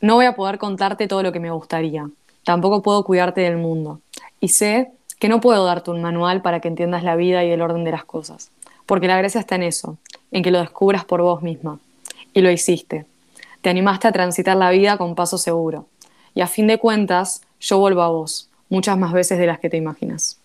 No 0.02 0.16
voy 0.16 0.26
a 0.26 0.36
poder 0.36 0.60
contarte 0.60 1.08
todo 1.08 1.24
lo 1.24 1.32
que 1.32 1.40
me 1.40 1.52
gustaría. 1.52 2.08
Tampoco 2.44 2.84
puedo 2.84 3.04
cuidarte 3.04 3.42
del 3.42 3.58
mundo. 3.58 4.02
Y 4.40 4.50
sé 4.50 4.92
que 5.20 5.30
no 5.30 5.42
puedo 5.42 5.66
darte 5.66 5.90
un 5.90 6.02
manual 6.02 6.42
para 6.44 6.60
que 6.60 6.68
entiendas 6.68 7.04
la 7.04 7.16
vida 7.16 7.44
y 7.44 7.50
el 7.50 7.62
orden 7.62 7.84
de 7.84 7.92
las 7.92 8.06
cosas. 8.06 8.52
Porque 8.86 9.08
la 9.08 9.18
gracia 9.18 9.42
está 9.42 9.56
en 9.56 9.64
eso, 9.64 9.98
en 10.32 10.44
que 10.44 10.52
lo 10.52 10.60
descubras 10.60 11.06
por 11.06 11.22
vos 11.22 11.42
misma. 11.42 11.80
Y 12.34 12.42
lo 12.42 12.52
hiciste. 12.52 13.06
Te 13.62 13.70
animaste 13.70 14.08
a 14.08 14.12
transitar 14.12 14.58
la 14.58 14.70
vida 14.70 14.98
con 14.98 15.16
paso 15.16 15.38
seguro. 15.38 15.88
Y 16.34 16.42
a 16.42 16.48
fin 16.48 16.68
de 16.68 16.78
cuentas, 16.78 17.42
yo 17.60 17.80
vuelvo 17.80 18.02
a 18.02 18.10
vos, 18.10 18.50
muchas 18.70 18.98
más 18.98 19.14
veces 19.14 19.40
de 19.40 19.48
las 19.48 19.60
que 19.60 19.70
te 19.70 19.78
imaginas. 19.78 20.40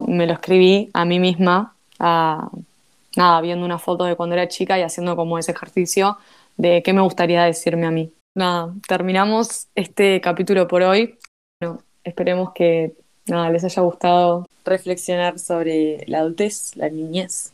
Me 0.00 0.26
lo 0.26 0.32
escribí 0.32 0.90
a 0.92 1.04
mí 1.04 1.18
misma, 1.18 1.74
nada, 1.98 3.40
viendo 3.40 3.64
una 3.64 3.78
foto 3.78 4.04
de 4.04 4.16
cuando 4.16 4.34
era 4.34 4.48
chica 4.48 4.78
y 4.78 4.82
haciendo 4.82 5.16
como 5.16 5.38
ese 5.38 5.52
ejercicio 5.52 6.18
de 6.56 6.82
qué 6.82 6.92
me 6.92 7.02
gustaría 7.02 7.44
decirme 7.44 7.86
a 7.86 7.90
mí. 7.90 8.12
Nada, 8.34 8.72
terminamos 8.86 9.68
este 9.74 10.20
capítulo 10.20 10.68
por 10.68 10.82
hoy. 10.82 11.18
Esperemos 12.04 12.52
que 12.52 12.94
nada, 13.26 13.50
les 13.50 13.64
haya 13.64 13.82
gustado 13.82 14.46
reflexionar 14.64 15.38
sobre 15.38 16.04
la 16.06 16.20
adultez, 16.20 16.76
la 16.76 16.88
niñez. 16.88 17.52